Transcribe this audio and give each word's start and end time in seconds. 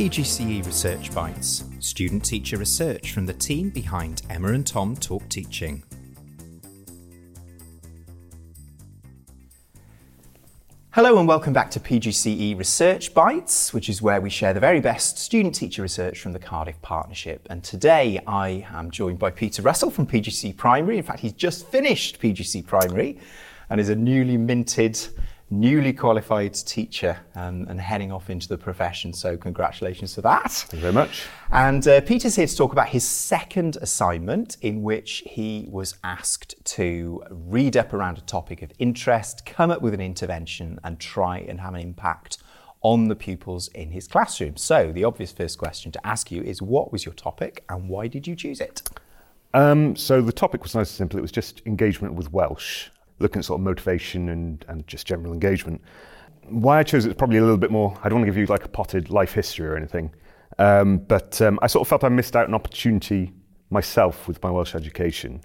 PGCE 0.00 0.64
Research 0.64 1.12
Bites, 1.12 1.62
student 1.78 2.24
teacher 2.24 2.56
research 2.56 3.12
from 3.12 3.26
the 3.26 3.34
team 3.34 3.68
behind 3.68 4.22
Emma 4.30 4.54
and 4.54 4.66
Tom 4.66 4.96
Talk 4.96 5.28
Teaching. 5.28 5.82
Hello 10.92 11.18
and 11.18 11.28
welcome 11.28 11.52
back 11.52 11.70
to 11.72 11.80
PGCE 11.80 12.56
Research 12.56 13.12
Bites, 13.12 13.74
which 13.74 13.90
is 13.90 14.00
where 14.00 14.22
we 14.22 14.30
share 14.30 14.54
the 14.54 14.58
very 14.58 14.80
best 14.80 15.18
student 15.18 15.54
teacher 15.54 15.82
research 15.82 16.18
from 16.18 16.32
the 16.32 16.38
Cardiff 16.38 16.80
Partnership. 16.80 17.46
And 17.50 17.62
today 17.62 18.22
I 18.26 18.66
am 18.72 18.90
joined 18.90 19.18
by 19.18 19.30
Peter 19.30 19.60
Russell 19.60 19.90
from 19.90 20.06
PGCE 20.06 20.56
Primary. 20.56 20.96
In 20.96 21.04
fact, 21.04 21.20
he's 21.20 21.34
just 21.34 21.68
finished 21.68 22.22
PGCE 22.22 22.66
Primary 22.66 23.20
and 23.68 23.78
is 23.78 23.90
a 23.90 23.96
newly 23.96 24.38
minted 24.38 24.98
newly 25.50 25.92
qualified 25.92 26.54
teacher 26.54 27.18
um, 27.34 27.66
and 27.68 27.80
heading 27.80 28.12
off 28.12 28.30
into 28.30 28.48
the 28.48 28.56
profession. 28.56 29.12
So, 29.12 29.36
congratulations 29.36 30.14
to 30.14 30.22
that. 30.22 30.50
Thank 30.50 30.74
you 30.74 30.80
very 30.80 30.92
much. 30.92 31.26
And 31.50 31.86
uh, 31.86 32.00
Peter's 32.02 32.36
here 32.36 32.46
to 32.46 32.56
talk 32.56 32.72
about 32.72 32.88
his 32.88 33.06
second 33.06 33.76
assignment, 33.82 34.56
in 34.62 34.82
which 34.82 35.22
he 35.26 35.66
was 35.68 35.96
asked 36.04 36.54
to 36.64 37.22
read 37.30 37.76
up 37.76 37.92
around 37.92 38.18
a 38.18 38.22
topic 38.22 38.62
of 38.62 38.72
interest, 38.78 39.44
come 39.44 39.70
up 39.70 39.82
with 39.82 39.92
an 39.92 40.00
intervention, 40.00 40.78
and 40.84 41.00
try 41.00 41.38
and 41.38 41.60
have 41.60 41.74
an 41.74 41.80
impact 41.80 42.38
on 42.82 43.08
the 43.08 43.16
pupils 43.16 43.68
in 43.68 43.90
his 43.90 44.06
classroom. 44.06 44.56
So, 44.56 44.92
the 44.92 45.04
obvious 45.04 45.32
first 45.32 45.58
question 45.58 45.90
to 45.92 46.06
ask 46.06 46.30
you 46.30 46.42
is 46.42 46.62
what 46.62 46.92
was 46.92 47.04
your 47.04 47.14
topic 47.14 47.64
and 47.68 47.88
why 47.88 48.06
did 48.06 48.26
you 48.26 48.36
choose 48.36 48.60
it? 48.60 48.88
Um, 49.52 49.96
so, 49.96 50.22
the 50.22 50.32
topic 50.32 50.62
was 50.62 50.74
nice 50.76 50.90
and 50.90 50.96
simple. 50.96 51.18
It 51.18 51.22
was 51.22 51.32
just 51.32 51.60
engagement 51.66 52.14
with 52.14 52.32
Welsh 52.32 52.88
looking 53.20 53.40
at 53.40 53.44
sort 53.44 53.60
of 53.60 53.64
motivation 53.64 54.28
and, 54.28 54.64
and 54.68 54.86
just 54.86 55.06
general 55.06 55.32
engagement. 55.32 55.80
Why 56.48 56.78
I 56.78 56.82
chose 56.82 57.06
it 57.06 57.10
is 57.10 57.14
probably 57.14 57.36
a 57.36 57.42
little 57.42 57.56
bit 57.56 57.70
more, 57.70 57.96
I 58.02 58.08
don't 58.08 58.18
want 58.18 58.26
to 58.26 58.32
give 58.32 58.38
you 58.38 58.46
like 58.46 58.64
a 58.64 58.68
potted 58.68 59.10
life 59.10 59.32
history 59.32 59.66
or 59.66 59.76
anything, 59.76 60.12
um, 60.58 60.98
but 60.98 61.40
um, 61.40 61.58
I 61.62 61.68
sort 61.68 61.82
of 61.82 61.88
felt 61.88 62.02
I 62.02 62.08
missed 62.08 62.34
out 62.34 62.48
an 62.48 62.54
opportunity 62.54 63.32
myself 63.70 64.26
with 64.26 64.42
my 64.42 64.50
Welsh 64.50 64.74
education. 64.74 65.42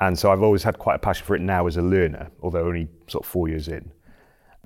And 0.00 0.18
so 0.18 0.32
I've 0.32 0.42
always 0.42 0.62
had 0.62 0.78
quite 0.78 0.96
a 0.96 0.98
passion 0.98 1.26
for 1.26 1.36
it 1.36 1.42
now 1.42 1.66
as 1.66 1.76
a 1.76 1.82
learner, 1.82 2.30
although 2.42 2.66
only 2.66 2.88
sort 3.06 3.24
of 3.24 3.30
four 3.30 3.48
years 3.48 3.68
in. 3.68 3.92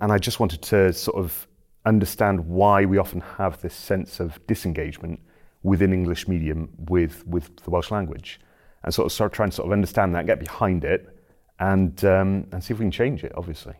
And 0.00 0.12
I 0.12 0.18
just 0.18 0.40
wanted 0.40 0.62
to 0.62 0.92
sort 0.92 1.18
of 1.18 1.46
understand 1.84 2.46
why 2.46 2.84
we 2.84 2.98
often 2.98 3.20
have 3.20 3.60
this 3.60 3.74
sense 3.74 4.20
of 4.20 4.44
disengagement 4.46 5.20
within 5.62 5.92
English 5.92 6.28
medium 6.28 6.70
with, 6.88 7.26
with 7.26 7.56
the 7.64 7.70
Welsh 7.70 7.90
language. 7.90 8.40
And 8.84 8.94
sort 8.94 9.06
of 9.06 9.12
start 9.12 9.32
trying 9.32 9.50
to 9.50 9.56
sort 9.56 9.66
of 9.66 9.72
understand 9.72 10.14
that, 10.14 10.26
get 10.26 10.38
behind 10.38 10.84
it, 10.84 11.13
and 11.58 12.04
um, 12.04 12.46
and 12.52 12.62
see 12.62 12.74
if 12.74 12.78
we 12.78 12.84
can 12.84 12.90
change 12.90 13.24
it. 13.24 13.32
Obviously, 13.36 13.74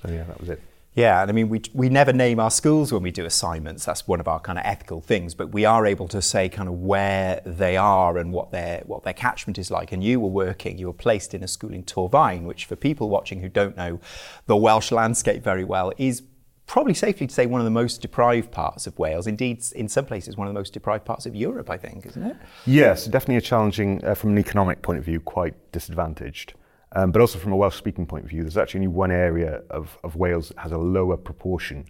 so 0.00 0.10
yeah, 0.10 0.24
that 0.24 0.40
was 0.40 0.48
it. 0.48 0.60
Yeah, 0.96 1.20
and 1.20 1.30
I 1.30 1.34
mean, 1.34 1.50
we, 1.50 1.60
we 1.74 1.90
never 1.90 2.10
name 2.10 2.40
our 2.40 2.50
schools 2.50 2.90
when 2.90 3.02
we 3.02 3.10
do 3.10 3.26
assignments. 3.26 3.84
That's 3.84 4.08
one 4.08 4.18
of 4.18 4.26
our 4.26 4.40
kind 4.40 4.58
of 4.58 4.64
ethical 4.64 5.02
things. 5.02 5.34
But 5.34 5.52
we 5.52 5.66
are 5.66 5.84
able 5.84 6.08
to 6.08 6.22
say 6.22 6.48
kind 6.48 6.70
of 6.70 6.76
where 6.80 7.42
they 7.44 7.76
are 7.76 8.16
and 8.16 8.32
what 8.32 8.50
their 8.50 8.82
what 8.86 9.04
their 9.04 9.12
catchment 9.12 9.58
is 9.58 9.70
like. 9.70 9.92
And 9.92 10.02
you 10.02 10.18
were 10.18 10.30
working, 10.30 10.78
you 10.78 10.86
were 10.86 10.94
placed 10.94 11.34
in 11.34 11.42
a 11.42 11.48
school 11.48 11.74
in 11.74 11.82
Torfaen, 11.82 12.44
which 12.44 12.64
for 12.64 12.76
people 12.76 13.10
watching 13.10 13.40
who 13.40 13.50
don't 13.50 13.76
know 13.76 14.00
the 14.46 14.56
Welsh 14.56 14.90
landscape 14.90 15.42
very 15.44 15.64
well 15.64 15.92
is 15.98 16.22
probably 16.66 16.94
safely 16.94 17.26
to 17.26 17.34
say 17.34 17.44
one 17.44 17.60
of 17.60 17.66
the 17.66 17.70
most 17.70 18.00
deprived 18.00 18.50
parts 18.50 18.86
of 18.86 18.98
Wales. 18.98 19.26
Indeed, 19.26 19.62
in 19.74 19.88
some 19.88 20.06
places, 20.06 20.38
one 20.38 20.48
of 20.48 20.54
the 20.54 20.58
most 20.58 20.72
deprived 20.72 21.04
parts 21.04 21.26
of 21.26 21.36
Europe. 21.36 21.68
I 21.68 21.76
think, 21.76 22.06
isn't 22.06 22.22
it? 22.22 22.36
Yes, 22.64 23.04
definitely 23.04 23.36
a 23.36 23.42
challenging 23.42 24.02
uh, 24.02 24.14
from 24.14 24.30
an 24.30 24.38
economic 24.38 24.80
point 24.80 24.98
of 24.98 25.04
view, 25.04 25.20
quite 25.20 25.72
disadvantaged. 25.72 26.54
Um, 26.92 27.10
but 27.10 27.20
also 27.20 27.38
from 27.38 27.52
a 27.52 27.56
Welsh 27.56 27.76
speaking 27.76 28.06
point 28.06 28.24
of 28.24 28.30
view, 28.30 28.42
there's 28.42 28.56
actually 28.56 28.78
only 28.78 28.88
one 28.88 29.10
area 29.10 29.62
of, 29.70 29.98
of 30.04 30.16
Wales 30.16 30.48
that 30.48 30.58
has 30.58 30.72
a 30.72 30.78
lower 30.78 31.16
proportion 31.16 31.84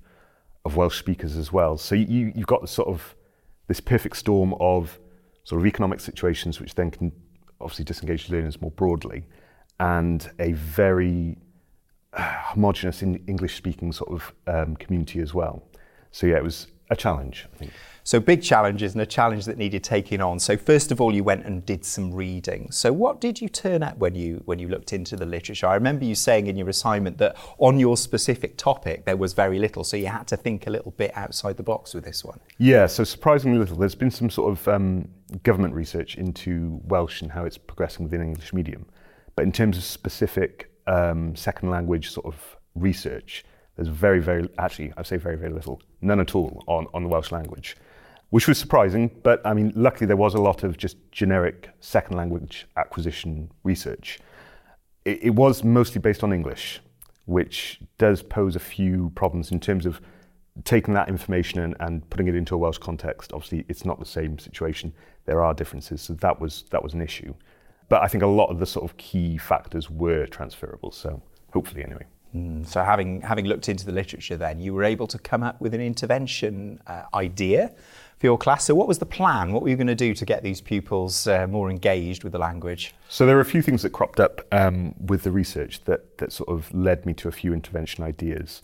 of 0.64 0.76
Welsh 0.76 0.98
speakers 0.98 1.36
as 1.36 1.52
well. 1.52 1.76
So 1.76 1.94
you, 1.94 2.32
you've 2.34 2.46
got 2.46 2.60
the 2.62 2.68
sort 2.68 2.88
of 2.88 3.14
this 3.68 3.80
perfect 3.80 4.16
storm 4.16 4.54
of 4.58 4.98
sort 5.44 5.60
of 5.60 5.66
economic 5.66 6.00
situations, 6.00 6.60
which 6.60 6.74
then 6.74 6.90
can 6.90 7.12
obviously 7.60 7.84
disengage 7.84 8.30
learners 8.30 8.60
more 8.60 8.70
broadly, 8.72 9.26
and 9.78 10.30
a 10.38 10.52
very 10.52 11.36
uh, 12.12 12.22
homogenous 12.22 13.02
English 13.02 13.54
speaking 13.54 13.92
sort 13.92 14.10
of 14.10 14.32
um, 14.46 14.76
community 14.76 15.20
as 15.20 15.34
well. 15.34 15.62
So 16.10 16.26
yeah, 16.26 16.36
it 16.36 16.42
was 16.42 16.68
a 16.90 16.96
challenge, 16.96 17.46
I 17.54 17.56
think. 17.58 17.72
So 18.06 18.20
big 18.20 18.40
challenges 18.40 18.92
and 18.92 19.02
a 19.02 19.06
challenge 19.06 19.46
that 19.46 19.58
needed 19.58 19.82
taking 19.82 20.20
on. 20.20 20.38
So 20.38 20.56
first 20.56 20.92
of 20.92 21.00
all, 21.00 21.12
you 21.12 21.24
went 21.24 21.44
and 21.44 21.66
did 21.66 21.84
some 21.84 22.14
reading. 22.14 22.70
So 22.70 22.92
what 22.92 23.20
did 23.20 23.40
you 23.40 23.48
turn 23.48 23.82
up 23.82 23.98
when 23.98 24.14
you 24.14 24.42
when 24.44 24.60
you 24.60 24.68
looked 24.68 24.92
into 24.92 25.16
the 25.16 25.26
literature? 25.26 25.66
I 25.66 25.74
remember 25.74 26.04
you 26.04 26.14
saying 26.14 26.46
in 26.46 26.56
your 26.56 26.68
assignment 26.68 27.18
that 27.18 27.36
on 27.58 27.80
your 27.80 27.96
specific 27.96 28.56
topic 28.56 29.06
there 29.06 29.16
was 29.16 29.32
very 29.32 29.58
little, 29.58 29.82
so 29.82 29.96
you 29.96 30.06
had 30.06 30.28
to 30.28 30.36
think 30.36 30.68
a 30.68 30.70
little 30.70 30.92
bit 30.92 31.10
outside 31.16 31.56
the 31.56 31.64
box 31.64 31.94
with 31.94 32.04
this 32.04 32.24
one. 32.24 32.38
Yeah, 32.58 32.86
so 32.86 33.02
surprisingly 33.02 33.58
little. 33.58 33.76
There's 33.76 33.96
been 33.96 34.12
some 34.12 34.30
sort 34.30 34.52
of 34.52 34.68
um, 34.68 35.08
government 35.42 35.74
research 35.74 36.16
into 36.16 36.80
Welsh 36.84 37.22
and 37.22 37.32
how 37.32 37.44
it's 37.44 37.58
progressing 37.58 38.04
within 38.04 38.22
English 38.22 38.52
medium, 38.52 38.86
but 39.34 39.44
in 39.44 39.50
terms 39.50 39.76
of 39.76 39.82
specific 39.82 40.70
um, 40.86 41.34
second 41.34 41.70
language 41.70 42.12
sort 42.12 42.26
of 42.26 42.56
research, 42.76 43.44
there's 43.76 43.88
very, 43.88 44.20
very, 44.20 44.48
actually, 44.58 44.92
I'd 44.96 45.06
say 45.06 45.16
very, 45.16 45.36
very 45.36 45.52
little, 45.52 45.82
none 46.00 46.20
at 46.20 46.34
all 46.34 46.62
on, 46.66 46.86
on 46.94 47.02
the 47.02 47.08
Welsh 47.08 47.32
language 47.32 47.76
which 48.30 48.48
was 48.48 48.58
surprising. 48.58 49.10
But 49.22 49.40
I 49.46 49.54
mean, 49.54 49.72
luckily 49.74 50.06
there 50.06 50.16
was 50.16 50.34
a 50.34 50.40
lot 50.40 50.62
of 50.62 50.76
just 50.76 50.96
generic 51.10 51.70
second 51.80 52.16
language 52.16 52.66
acquisition 52.76 53.50
research. 53.62 54.18
It, 55.04 55.24
it 55.24 55.30
was 55.30 55.62
mostly 55.62 56.00
based 56.00 56.24
on 56.24 56.32
English, 56.32 56.80
which 57.26 57.80
does 57.98 58.22
pose 58.22 58.56
a 58.56 58.60
few 58.60 59.10
problems 59.14 59.50
in 59.52 59.60
terms 59.60 59.86
of 59.86 60.00
taking 60.64 60.94
that 60.94 61.08
information 61.08 61.60
and, 61.60 61.76
and 61.80 62.08
putting 62.08 62.28
it 62.28 62.34
into 62.34 62.54
a 62.54 62.58
Welsh 62.58 62.78
context. 62.78 63.32
Obviously, 63.32 63.64
it's 63.68 63.84
not 63.84 63.98
the 63.98 64.06
same 64.06 64.38
situation. 64.38 64.92
There 65.26 65.42
are 65.42 65.52
differences, 65.52 66.02
so 66.02 66.14
that 66.14 66.40
was 66.40 66.64
that 66.70 66.82
was 66.82 66.94
an 66.94 67.02
issue. 67.02 67.34
But 67.88 68.02
I 68.02 68.08
think 68.08 68.24
a 68.24 68.26
lot 68.26 68.50
of 68.50 68.58
the 68.58 68.66
sort 68.66 68.84
of 68.84 68.96
key 68.96 69.38
factors 69.38 69.88
were 69.88 70.26
transferable. 70.26 70.90
So 70.90 71.22
hopefully, 71.52 71.84
anyway. 71.84 72.06
Mm, 72.36 72.66
so 72.66 72.84
having 72.84 73.20
having 73.22 73.46
looked 73.46 73.68
into 73.68 73.86
the 73.86 73.92
literature, 73.92 74.36
then 74.36 74.60
you 74.60 74.74
were 74.74 74.84
able 74.84 75.06
to 75.06 75.18
come 75.18 75.42
up 75.42 75.60
with 75.60 75.72
an 75.74 75.80
intervention 75.80 76.80
uh, 76.86 77.04
idea 77.14 77.72
for 78.18 78.26
your 78.26 78.38
class. 78.38 78.64
So, 78.64 78.74
what 78.74 78.88
was 78.88 78.98
the 78.98 79.06
plan? 79.06 79.52
What 79.52 79.62
were 79.62 79.68
you 79.68 79.76
going 79.76 79.86
to 79.86 79.94
do 79.94 80.14
to 80.14 80.24
get 80.24 80.42
these 80.42 80.60
pupils 80.60 81.26
uh, 81.26 81.46
more 81.46 81.70
engaged 81.70 82.24
with 82.24 82.32
the 82.32 82.38
language? 82.38 82.94
So, 83.08 83.26
there 83.26 83.36
were 83.36 83.42
a 83.42 83.46
few 83.46 83.62
things 83.62 83.82
that 83.82 83.90
cropped 83.90 84.20
up 84.20 84.46
um, 84.52 84.94
with 84.98 85.22
the 85.22 85.30
research 85.30 85.84
that, 85.84 86.18
that 86.18 86.32
sort 86.32 86.48
of 86.48 86.72
led 86.74 87.06
me 87.06 87.14
to 87.14 87.28
a 87.28 87.32
few 87.32 87.52
intervention 87.52 88.04
ideas. 88.04 88.62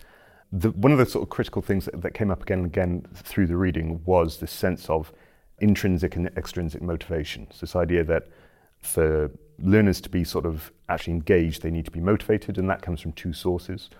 The, 0.53 0.71
one 0.71 0.93
of 0.93 0.99
the 0.99 1.07
sort 1.07 1.23
of 1.23 1.31
critical 1.31 1.63
things 1.63 1.87
that, 1.87 2.03
that 2.03 2.13
came 2.13 2.31
up 2.31 2.43
again 2.43 2.59
and 2.59 2.67
again 2.67 3.07
through 3.15 3.47
the 3.47 3.57
reading 3.57 4.03
was 4.05 4.39
this 4.39 4.53
sense 4.53 4.91
of 4.91 5.13
intrinsic 5.61 6.17
and 6.17 6.27
extrinsic 6.37 6.83
motivation. 6.83 7.47
So, 7.51 7.59
this 7.61 7.77
idea 7.77 8.05
that 8.05 8.29
for 8.79 9.31
learners 9.59 10.01
to 10.03 10.09
be 10.09 10.25
sort 10.25 10.47
of 10.47 10.73
actually 10.89 11.15
engaged, 11.15 11.63
they 11.63 11.71
need 11.71 11.85
to 11.85 11.91
be 11.91 12.01
motivated, 12.01 12.59
and 12.59 12.69
that 12.71 12.83
comes 12.83 13.01
from 13.01 13.13
two 13.13 13.33
sources. 13.33 13.91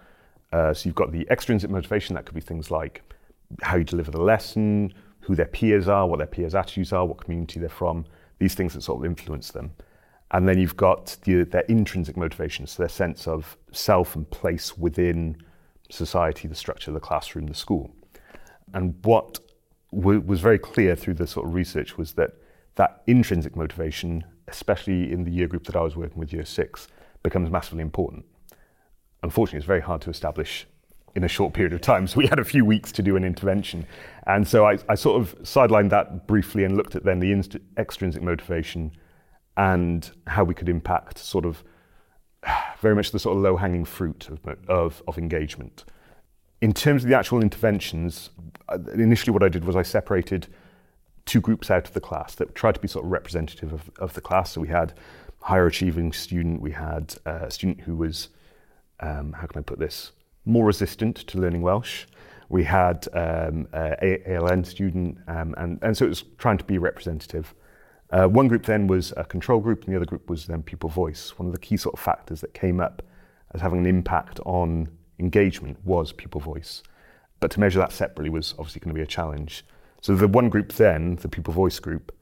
Uh, 0.53 0.75
so, 0.75 0.87
you've 0.87 0.95
got 0.95 1.13
the 1.13 1.27
extrinsic 1.31 1.71
motivation, 1.71 2.15
that 2.15 2.27
could 2.27 2.35
be 2.35 2.41
things 2.41 2.71
like 2.71 3.03
how 3.63 3.77
you 3.77 3.85
deliver 3.85 4.11
the 4.11 4.21
lesson, 4.21 4.93
who 5.21 5.35
their 5.35 5.47
peers 5.47 5.89
are, 5.89 6.07
what 6.07 6.19
their 6.19 6.27
peers' 6.27 6.55
attitudes 6.55 6.93
are, 6.93 7.05
what 7.07 7.23
community 7.23 7.61
they're 7.61 7.69
from, 7.69 8.05
these 8.39 8.55
things 8.55 8.75
that 8.75 8.83
sort 8.83 9.01
of 9.01 9.05
influence 9.05 9.51
them. 9.51 9.73
And 10.33 10.49
then 10.49 10.59
you've 10.59 10.77
got 10.77 11.17
the, 11.25 11.45
their 11.45 11.63
intrinsic 11.63 12.17
motivations, 12.17 12.73
so 12.73 12.83
their 12.83 12.89
sense 12.89 13.29
of 13.29 13.57
self 13.71 14.17
and 14.17 14.29
place 14.31 14.77
within 14.77 15.37
society, 15.91 16.49
the 16.49 16.55
structure 16.55 16.91
the 16.91 17.01
classroom, 17.01 17.47
the 17.47 17.55
school. 17.55 17.95
And 18.73 18.95
what 19.05 19.39
w- 19.93 20.21
was 20.21 20.41
very 20.41 20.59
clear 20.59 20.97
through 20.97 21.15
the 21.15 21.27
sort 21.27 21.47
of 21.47 21.55
research 21.55 21.99
was 21.99 22.15
that 22.15 22.33
that 22.77 23.03
intrinsic 23.07 23.55
motivation, 23.55 24.25
especially 24.49 25.13
in 25.13 25.25
the 25.25 25.31
year 25.31 25.47
group 25.47 25.65
that 25.65 25.77
I 25.77 25.81
was 25.81 25.97
working 25.97 26.19
with, 26.19 26.33
year 26.33 26.45
six, 26.45 26.89
becomes 27.23 27.51
massively 27.51 27.83
important. 27.83 28.25
Unfortunately, 29.23 29.59
it's 29.59 29.67
very 29.67 29.81
hard 29.81 30.01
to 30.03 30.11
establish 30.11 30.67
in 31.15 31.25
a 31.25 31.29
short 31.29 31.53
period 31.53 31.73
of 31.73 31.81
time. 31.81 32.07
So 32.07 32.19
we 32.19 32.27
had 32.27 32.39
a 32.39 32.45
few 32.45 32.65
weeks 32.65 32.91
to 32.93 33.03
do 33.03 33.17
an 33.17 33.25
intervention. 33.25 33.87
And 34.27 34.47
so 34.47 34.67
I, 34.67 34.79
I 34.89 34.95
sort 34.95 35.21
of 35.21 35.39
sidelined 35.43 35.91
that 35.91 36.27
briefly 36.27 36.65
and 36.65 36.77
looked 36.77 36.97
at 36.97 37.05
then 37.05 37.21
the 37.21 37.33
inst- 37.33 37.59
extrinsic 37.77 38.23
motivation 38.23 38.93
and 39.57 40.11
how 40.27 40.45
we 40.45 40.55
could 40.55 40.69
impact 40.69 41.19
sort 41.19 41.45
of 41.45 41.63
very 42.81 42.95
much 42.95 43.13
the 43.13 43.19
sort 43.19 43.37
of 43.37 43.43
low 43.43 43.57
hanging 43.57 43.85
fruit 43.85 44.29
of, 44.29 44.41
of, 44.69 45.03
of 45.07 45.19
engagement. 45.19 45.85
In 46.61 46.73
terms 46.73 47.03
of 47.03 47.11
the 47.11 47.17
actual 47.17 47.43
interventions, 47.43 48.31
uh, 48.69 48.79
initially 48.95 49.33
what 49.33 49.43
I 49.43 49.49
did 49.49 49.65
was 49.65 49.77
I 49.77 49.83
separated 49.83 50.47
two 51.33 51.41
groups 51.41 51.71
out 51.71 51.89
of 51.89 51.95
the 51.95 52.01
class 52.01 52.35
that 52.35 52.55
tried 52.55 52.75
to 52.75 52.81
be 52.81 52.87
sort 52.87 53.07
of 53.07 53.11
representative 53.11 53.73
of, 53.73 53.91
of 53.99 54.13
the 54.13 54.21
class. 54.21 54.53
So 54.53 54.61
we 54.61 54.69
had 54.69 54.93
higher 55.41 55.67
achieving 55.67 56.13
student, 56.13 56.61
we 56.61 56.73
had 56.73 57.15
a 57.25 57.51
student 57.51 57.81
who 57.81 57.97
was, 57.97 58.29
um, 59.01 59.33
how 59.33 59.47
can 59.47 59.61
I 59.61 59.63
put 59.63 59.79
this, 59.79 60.13
more 60.45 60.67
resistant 60.67 61.17
to 61.29 61.39
learning 61.39 61.63
Welsh. 61.63 62.05
We 62.51 62.65
had 62.65 63.09
um, 63.15 63.67
a 63.73 64.19
ALN 64.29 64.67
student, 64.67 65.17
um, 65.27 65.55
and, 65.57 65.79
and 65.81 65.97
so 65.97 66.05
it 66.05 66.11
was 66.11 66.23
trying 66.37 66.59
to 66.59 66.65
be 66.65 66.77
representative. 66.77 67.55
Uh, 68.11 68.27
one 68.27 68.47
group 68.47 68.67
then 68.67 68.87
was 68.87 69.15
a 69.17 69.25
control 69.25 69.61
group, 69.61 69.85
and 69.85 69.95
the 69.95 69.97
other 69.97 70.05
group 70.05 70.29
was 70.29 70.47
then 70.47 70.63
pupil 70.63 70.91
voice. 70.91 71.39
One 71.39 71.47
of 71.47 71.55
the 71.55 71.59
key 71.59 71.79
sort 71.79 71.95
of 71.95 72.01
factors 72.01 72.43
that 72.43 72.53
came 72.53 72.79
up 72.79 73.03
as 73.55 73.63
having 73.63 73.79
an 73.79 73.87
impact 73.87 74.39
on 74.45 74.91
engagement 75.19 75.79
was 75.83 76.13
pupil 76.13 76.43
voice. 76.43 76.83
But 77.41 77.51
to 77.53 77.61
measure 77.61 77.79
that 77.79 77.93
separately 77.93 78.29
was 78.29 78.55
obviously 78.59 78.81
going 78.81 78.95
to 78.95 78.99
be 78.99 79.03
a 79.03 79.07
challenge. 79.07 79.65
So 80.03 80.17
the 80.17 80.29
one 80.29 80.49
group 80.49 80.73
then, 80.73 81.17
the 81.17 81.29
Pupil 81.29 81.55
Voice 81.55 81.79
group, 81.79 82.13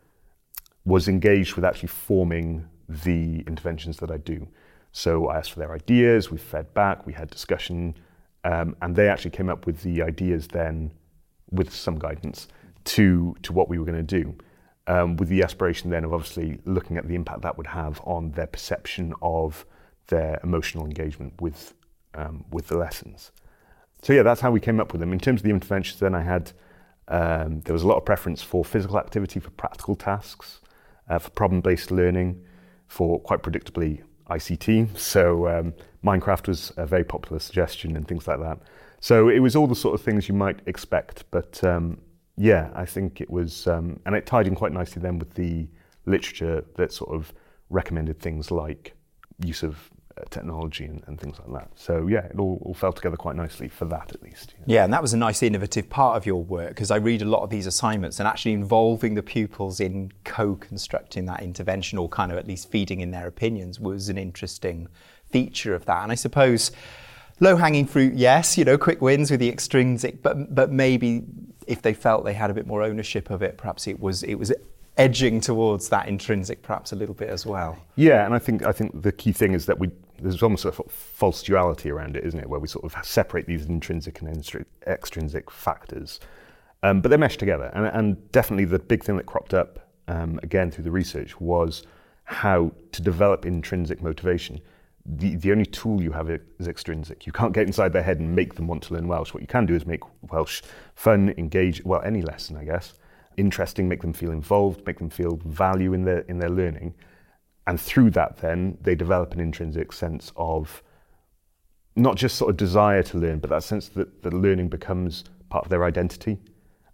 was 0.84 1.08
engaged 1.08 1.54
with 1.54 1.64
actually 1.64 1.88
forming 1.88 2.68
the 2.88 3.40
interventions 3.46 3.96
that 3.98 4.10
I 4.10 4.18
do. 4.18 4.46
So 4.92 5.28
I 5.28 5.38
asked 5.38 5.52
for 5.52 5.60
their 5.60 5.72
ideas, 5.72 6.30
we 6.30 6.36
fed 6.36 6.72
back, 6.74 7.06
we 7.06 7.14
had 7.14 7.30
discussion, 7.30 7.96
um, 8.44 8.76
and 8.82 8.94
they 8.94 9.08
actually 9.08 9.30
came 9.30 9.48
up 9.48 9.64
with 9.64 9.82
the 9.82 10.02
ideas 10.02 10.46
then, 10.48 10.92
with 11.50 11.72
some 11.72 11.98
guidance, 11.98 12.48
to, 12.84 13.34
to 13.42 13.52
what 13.52 13.70
we 13.70 13.78
were 13.78 13.86
going 13.86 14.06
to 14.06 14.22
do. 14.22 14.36
Um, 14.86 15.16
with 15.16 15.28
the 15.28 15.42
aspiration 15.42 15.88
then 15.88 16.04
of 16.04 16.12
obviously 16.12 16.58
looking 16.64 16.96
at 16.96 17.08
the 17.08 17.14
impact 17.14 17.42
that 17.42 17.56
would 17.56 17.68
have 17.68 18.00
on 18.04 18.32
their 18.32 18.46
perception 18.46 19.14
of 19.22 19.64
their 20.08 20.38
emotional 20.42 20.84
engagement 20.84 21.40
with, 21.40 21.74
um, 22.14 22.44
with 22.50 22.68
the 22.68 22.76
lessons. 22.76 23.30
So 24.02 24.12
yeah, 24.12 24.22
that's 24.22 24.40
how 24.40 24.50
we 24.50 24.60
came 24.60 24.80
up 24.80 24.92
with 24.92 25.00
them. 25.00 25.12
In 25.12 25.20
terms 25.20 25.40
of 25.40 25.44
the 25.44 25.50
interventions, 25.50 26.00
then 26.00 26.14
I 26.14 26.22
had 26.22 26.52
um, 27.10 27.60
there 27.60 27.72
was 27.72 27.82
a 27.82 27.86
lot 27.86 27.96
of 27.96 28.04
preference 28.04 28.40
for 28.42 28.64
physical 28.64 28.98
activity, 28.98 29.40
for 29.40 29.50
practical 29.50 29.96
tasks, 29.96 30.60
uh, 31.08 31.18
for 31.18 31.30
problem-based 31.30 31.90
learning, 31.90 32.42
for 32.86 33.20
quite 33.20 33.42
predictably 33.42 34.02
ICT. 34.30 34.96
So 34.96 35.48
um, 35.48 35.74
Minecraft 36.04 36.48
was 36.48 36.72
a 36.76 36.86
very 36.86 37.04
popular 37.04 37.40
suggestion 37.40 37.96
and 37.96 38.06
things 38.06 38.28
like 38.28 38.38
that. 38.40 38.58
So 39.00 39.28
it 39.28 39.40
was 39.40 39.56
all 39.56 39.66
the 39.66 39.74
sort 39.74 39.94
of 39.98 40.04
things 40.04 40.28
you 40.28 40.34
might 40.34 40.60
expect, 40.66 41.24
but 41.30 41.62
um, 41.64 41.98
yeah, 42.36 42.70
I 42.74 42.84
think 42.84 43.20
it 43.20 43.28
was, 43.28 43.66
um, 43.66 43.98
and 44.06 44.14
it 44.14 44.26
tied 44.26 44.46
in 44.46 44.54
quite 44.54 44.72
nicely 44.72 45.02
then 45.02 45.18
with 45.18 45.34
the 45.34 45.68
literature 46.06 46.64
that 46.76 46.92
sort 46.92 47.14
of 47.14 47.32
recommended 47.70 48.20
things 48.20 48.50
like 48.50 48.94
use 49.44 49.62
of 49.62 49.90
Uh, 50.20 50.24
technology 50.30 50.84
and, 50.84 51.02
and, 51.06 51.20
things 51.20 51.38
like 51.38 51.52
that. 51.60 51.70
So 51.74 52.06
yeah, 52.06 52.24
it 52.26 52.38
all, 52.38 52.60
all, 52.64 52.74
fell 52.74 52.92
together 52.92 53.16
quite 53.16 53.36
nicely 53.36 53.68
for 53.68 53.84
that 53.86 54.12
at 54.12 54.22
least. 54.22 54.54
Yeah, 54.58 54.76
yeah 54.76 54.84
and 54.84 54.92
that 54.92 55.02
was 55.02 55.12
a 55.12 55.16
nice 55.16 55.42
innovative 55.42 55.88
part 55.88 56.16
of 56.16 56.26
your 56.26 56.42
work 56.42 56.70
because 56.70 56.90
I 56.90 56.96
read 56.96 57.22
a 57.22 57.26
lot 57.26 57.42
of 57.42 57.50
these 57.50 57.66
assignments 57.66 58.18
and 58.18 58.26
actually 58.26 58.52
involving 58.52 59.14
the 59.14 59.22
pupils 59.22 59.80
in 59.80 60.12
co-constructing 60.24 61.26
that 61.26 61.42
intervention 61.42 61.98
or 61.98 62.08
kind 62.08 62.32
of 62.32 62.38
at 62.38 62.46
least 62.46 62.70
feeding 62.70 63.00
in 63.00 63.10
their 63.10 63.26
opinions 63.26 63.78
was 63.80 64.08
an 64.08 64.18
interesting 64.18 64.88
feature 65.30 65.74
of 65.74 65.84
that. 65.86 66.02
And 66.02 66.12
I 66.12 66.16
suppose 66.16 66.70
low 67.40 67.56
hanging 67.56 67.86
fruit, 67.86 68.14
yes, 68.14 68.58
you 68.58 68.64
know, 68.64 68.78
quick 68.78 69.00
wins 69.00 69.30
with 69.30 69.40
the 69.40 69.48
extrinsic, 69.48 70.22
but 70.22 70.54
but 70.54 70.70
maybe 70.70 71.24
if 71.66 71.82
they 71.82 71.94
felt 71.94 72.24
they 72.24 72.34
had 72.34 72.50
a 72.50 72.54
bit 72.54 72.66
more 72.66 72.82
ownership 72.82 73.30
of 73.30 73.42
it, 73.42 73.56
perhaps 73.56 73.86
it 73.86 74.00
was 74.00 74.22
it 74.22 74.34
was 74.34 74.52
edging 74.96 75.40
towards 75.40 75.88
that 75.88 76.08
intrinsic 76.08 76.62
perhaps 76.62 76.92
a 76.92 76.96
little 76.96 77.14
bit 77.14 77.30
as 77.30 77.46
well. 77.46 77.78
Yeah, 77.96 78.26
and 78.26 78.34
I 78.34 78.38
think 78.38 78.66
I 78.66 78.72
think 78.72 79.02
the 79.02 79.12
key 79.12 79.32
thing 79.32 79.52
is 79.52 79.66
that 79.66 79.78
we 79.78 79.90
there's 80.22 80.42
almost 80.42 80.64
a 80.64 80.72
false 80.72 81.42
duality 81.42 81.90
around 81.90 82.16
it, 82.16 82.24
isn't 82.24 82.40
it, 82.40 82.48
where 82.48 82.60
we 82.60 82.68
sort 82.68 82.84
of 82.84 83.04
separate 83.04 83.46
these 83.46 83.66
intrinsic 83.66 84.20
and 84.20 84.54
extrinsic 84.86 85.50
factors, 85.50 86.20
um, 86.82 87.00
but 87.00 87.10
they 87.10 87.16
mesh 87.16 87.36
together. 87.36 87.70
And, 87.74 87.86
and, 87.86 88.32
definitely 88.32 88.64
the 88.64 88.78
big 88.78 89.04
thing 89.04 89.16
that 89.16 89.26
cropped 89.26 89.54
up 89.54 89.88
um, 90.08 90.40
again 90.42 90.70
through 90.70 90.84
the 90.84 90.90
research 90.90 91.40
was 91.40 91.82
how 92.24 92.72
to 92.92 93.02
develop 93.02 93.44
intrinsic 93.44 94.02
motivation. 94.02 94.60
The, 95.04 95.36
the 95.36 95.50
only 95.52 95.66
tool 95.66 96.02
you 96.02 96.12
have 96.12 96.30
is 96.30 96.68
extrinsic. 96.68 97.26
You 97.26 97.32
can't 97.32 97.52
get 97.52 97.66
inside 97.66 97.92
their 97.92 98.02
head 98.02 98.18
and 98.20 98.34
make 98.34 98.54
them 98.54 98.66
want 98.66 98.82
to 98.84 98.94
learn 98.94 99.08
Welsh. 99.08 99.34
What 99.34 99.40
you 99.40 99.46
can 99.46 99.66
do 99.66 99.74
is 99.74 99.86
make 99.86 100.02
Welsh 100.30 100.62
fun, 100.94 101.34
engage, 101.36 101.84
well, 101.84 102.02
any 102.02 102.22
lesson, 102.22 102.56
I 102.56 102.64
guess, 102.64 102.94
interesting, 103.36 103.88
make 103.88 104.02
them 104.02 104.12
feel 104.12 104.30
involved, 104.30 104.86
make 104.86 104.98
them 104.98 105.10
feel 105.10 105.40
value 105.44 105.92
in 105.92 106.04
their, 106.04 106.20
in 106.20 106.38
their 106.38 106.50
learning. 106.50 106.94
And 107.66 107.80
through 107.80 108.10
that, 108.10 108.38
then, 108.38 108.78
they 108.80 108.94
develop 108.94 109.32
an 109.32 109.40
intrinsic 109.40 109.92
sense 109.92 110.32
of 110.36 110.82
not 111.96 112.16
just 112.16 112.36
sort 112.36 112.50
of 112.50 112.56
desire 112.56 113.02
to 113.02 113.18
learn, 113.18 113.38
but 113.38 113.50
that 113.50 113.62
sense 113.62 113.88
that 113.90 114.22
the 114.22 114.30
learning 114.30 114.68
becomes 114.68 115.24
part 115.50 115.64
of 115.64 115.70
their 115.70 115.84
identity. 115.84 116.38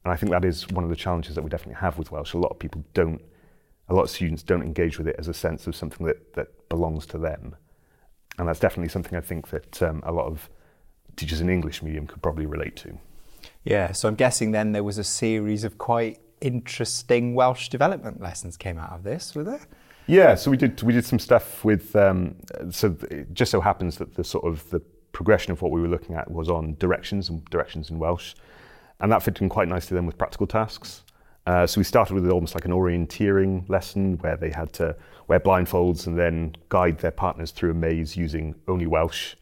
And 0.04 0.12
I 0.12 0.16
think 0.16 0.30
that 0.32 0.44
is 0.44 0.68
one 0.68 0.84
of 0.84 0.90
the 0.90 0.96
challenges 0.96 1.34
that 1.34 1.42
we 1.42 1.50
definitely 1.50 1.80
have 1.80 1.98
with 1.98 2.10
Welsh. 2.10 2.34
A 2.34 2.38
lot 2.38 2.50
of 2.50 2.58
people 2.58 2.84
don't, 2.94 3.20
a 3.88 3.94
lot 3.94 4.02
of 4.02 4.10
students 4.10 4.42
don't 4.42 4.62
engage 4.62 4.98
with 4.98 5.08
it 5.08 5.16
as 5.18 5.28
a 5.28 5.34
sense 5.34 5.66
of 5.66 5.76
something 5.76 6.06
that, 6.06 6.34
that 6.34 6.69
belongs 6.69 7.06
to 7.06 7.19
them. 7.19 7.56
And 8.38 8.48
that's 8.48 8.60
definitely 8.60 8.88
something 8.88 9.16
I 9.16 9.20
think 9.20 9.48
that 9.48 9.82
um, 9.82 10.02
a 10.04 10.12
lot 10.12 10.26
of 10.26 10.48
teachers 11.16 11.40
in 11.40 11.48
English 11.48 11.82
medium 11.82 12.06
could 12.06 12.22
probably 12.22 12.46
relate 12.46 12.76
to. 12.76 12.98
Yeah, 13.64 13.92
so 13.92 14.08
I'm 14.08 14.14
guessing 14.14 14.52
then 14.52 14.72
there 14.72 14.84
was 14.84 14.98
a 14.98 15.04
series 15.04 15.64
of 15.64 15.78
quite 15.78 16.20
interesting 16.40 17.34
Welsh 17.34 17.69
development 17.69 18.20
lessons 18.20 18.56
came 18.56 18.78
out 18.78 18.92
of 18.92 19.02
this, 19.02 19.34
were 19.34 19.44
there? 19.44 19.66
Yeah, 20.06 20.35
so 20.37 20.50
we 20.50 20.56
did 20.56 20.82
we 20.82 20.93
did 20.93 21.05
some 21.05 21.19
stuff 21.19 21.64
with. 21.64 21.94
Um, 21.97 22.37
so 22.70 22.97
it 23.11 23.32
just 23.35 23.50
so 23.50 23.61
happens 23.61 23.97
that 23.99 24.14
the 24.14 24.25
sort 24.25 24.44
of 24.44 24.69
the 24.70 24.81
progression 25.12 25.53
of 25.53 25.62
what 25.62 25.73
we 25.73 25.81
were 25.81 25.88
looking 25.88 26.14
at 26.14 26.31
was 26.31 26.49
on 26.49 26.76
directions 26.79 27.29
and 27.29 27.44
directions 27.47 27.91
in 27.91 27.99
Welsh, 27.99 28.35
and 29.00 29.11
that 29.11 29.23
fit 29.23 29.41
in 29.41 29.49
quite 29.49 29.69
nicely 29.69 29.94
then 29.94 30.06
with 30.06 30.19
practical 30.19 30.47
tasks. 30.47 31.03
Uh, 31.47 31.67
so 31.67 31.81
we 31.81 31.85
started 31.85 32.14
with 32.14 32.29
almost 32.29 32.55
like 32.55 32.64
an 32.64 32.73
orienteering 32.73 33.69
lesson 33.69 34.19
where 34.19 34.37
they 34.37 34.50
had 34.50 34.73
to 34.73 34.97
wear 35.29 35.38
blindfolds 35.38 36.06
and 36.06 36.19
then 36.19 36.55
guide 36.69 36.99
their 36.99 37.12
partners 37.12 37.53
through 37.53 37.70
a 37.70 37.75
maze 37.75 38.17
using 38.17 38.55
only 38.67 38.87
Welsh 38.87 39.37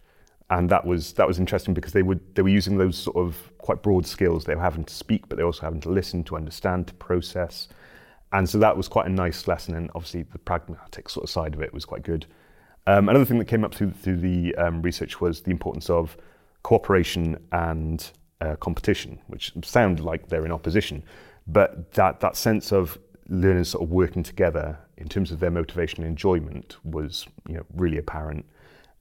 and 0.51 0.69
that 0.71 0.85
was 0.85 1.15
that 1.15 1.27
was 1.27 1.39
interesting 1.39 1.75
because 1.75 1.93
they 1.93 2.03
would 2.03 2.21
they 2.35 2.43
were 2.43 2.49
using 2.49 2.77
those 2.77 2.97
sort 2.97 3.17
of 3.17 3.51
quite 3.59 3.83
broad 3.83 4.07
skills. 4.07 4.45
They 4.45 4.55
were 4.55 4.63
having 4.63 4.85
to 4.85 4.95
speak, 4.95 5.29
but 5.29 5.37
they 5.37 5.43
also 5.43 5.63
having 5.63 5.81
to 5.83 5.91
listen, 5.91 6.23
to 6.25 6.37
understand, 6.37 6.89
to 6.89 6.95
process, 6.95 7.69
and 8.35 8.51
so 8.51 8.59
that 8.59 8.77
was 8.77 8.89
quite 8.89 9.07
a 9.07 9.11
nice 9.11 9.47
lesson. 9.47 9.77
And 9.77 9.91
obviously, 9.95 10.23
the 10.23 10.39
pragmatic 10.39 11.09
sort 11.09 11.25
of 11.25 11.31
side 11.31 11.55
of 11.55 11.63
it 11.63 11.73
was 11.73 11.85
quite 11.85 12.03
good. 12.03 12.27
Um, 12.87 13.09
another 13.09 13.25
thing 13.25 13.39
that 13.39 13.47
came 13.47 13.65
up 13.65 13.73
through 13.73 13.93
through 13.93 14.19
the 14.19 14.55
um, 14.57 14.83
research 14.83 15.21
was 15.21 15.41
the 15.43 15.53
importance 15.53 15.89
of 15.89 16.17
cooperation 16.65 17.39
and 17.53 18.11
uh, 18.41 18.57
competition, 18.57 19.21
which 19.29 19.53
sound 19.63 20.01
like 20.01 20.29
they're 20.29 20.45
in 20.45 20.51
opposition, 20.51 21.05
but 21.47 21.93
that 21.93 22.21
that 22.21 22.37
sense 22.37 22.73
of 22.73 22.99
learners 23.29 23.71
sort 23.71 23.85
of 23.85 23.91
working 23.91 24.25
together 24.25 24.79
in 24.97 25.09
terms 25.09 25.31
of 25.31 25.39
their 25.39 25.51
motivation 25.51 26.03
and 26.03 26.11
enjoyment 26.11 26.77
was 26.85 27.27
you 27.49 27.55
know 27.55 27.65
really 27.75 27.99
apparent. 27.99 28.45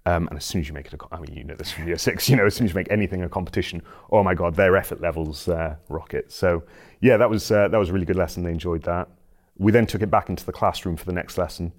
Um, 0.06 0.27
and 0.27 0.38
as 0.38 0.44
soon 0.44 0.62
as 0.62 0.68
you 0.68 0.74
make 0.74 0.88
it, 0.88 0.94
a, 0.94 0.97
I 1.15 1.19
mean, 1.19 1.33
you 1.33 1.44
know 1.44 1.56
this 1.56 1.71
from 1.71 1.88
year 1.88 1.97
six, 1.97 2.29
you 2.29 2.36
know, 2.36 2.45
as 2.45 2.53
soon 2.53 2.65
as 2.65 2.71
you 2.71 2.75
make 2.75 2.91
anything 2.91 3.24
a 3.24 3.29
competition, 3.29 3.81
oh 4.12 4.21
my 4.21 4.36
God, 4.36 4.56
their 4.56 4.75
effort 4.75 5.01
levels 5.01 5.47
uh, 5.47 5.77
rocket. 5.88 6.31
So, 6.31 6.63
yeah, 7.00 7.15
that 7.18 7.29
was, 7.29 7.50
uh, 7.50 7.69
that 7.69 7.77
was 7.77 7.89
a 7.89 7.94
really 7.94 8.06
good 8.06 8.18
lesson. 8.18 8.44
They 8.44 8.51
enjoyed 8.51 8.83
that. 8.83 9.07
We 9.57 9.71
then 9.71 9.85
took 9.85 10.01
it 10.01 10.11
back 10.11 10.29
into 10.29 10.45
the 10.45 10.51
classroom 10.51 10.97
for 10.97 11.05
the 11.05 11.13
next 11.13 11.38
lesson. 11.38 11.73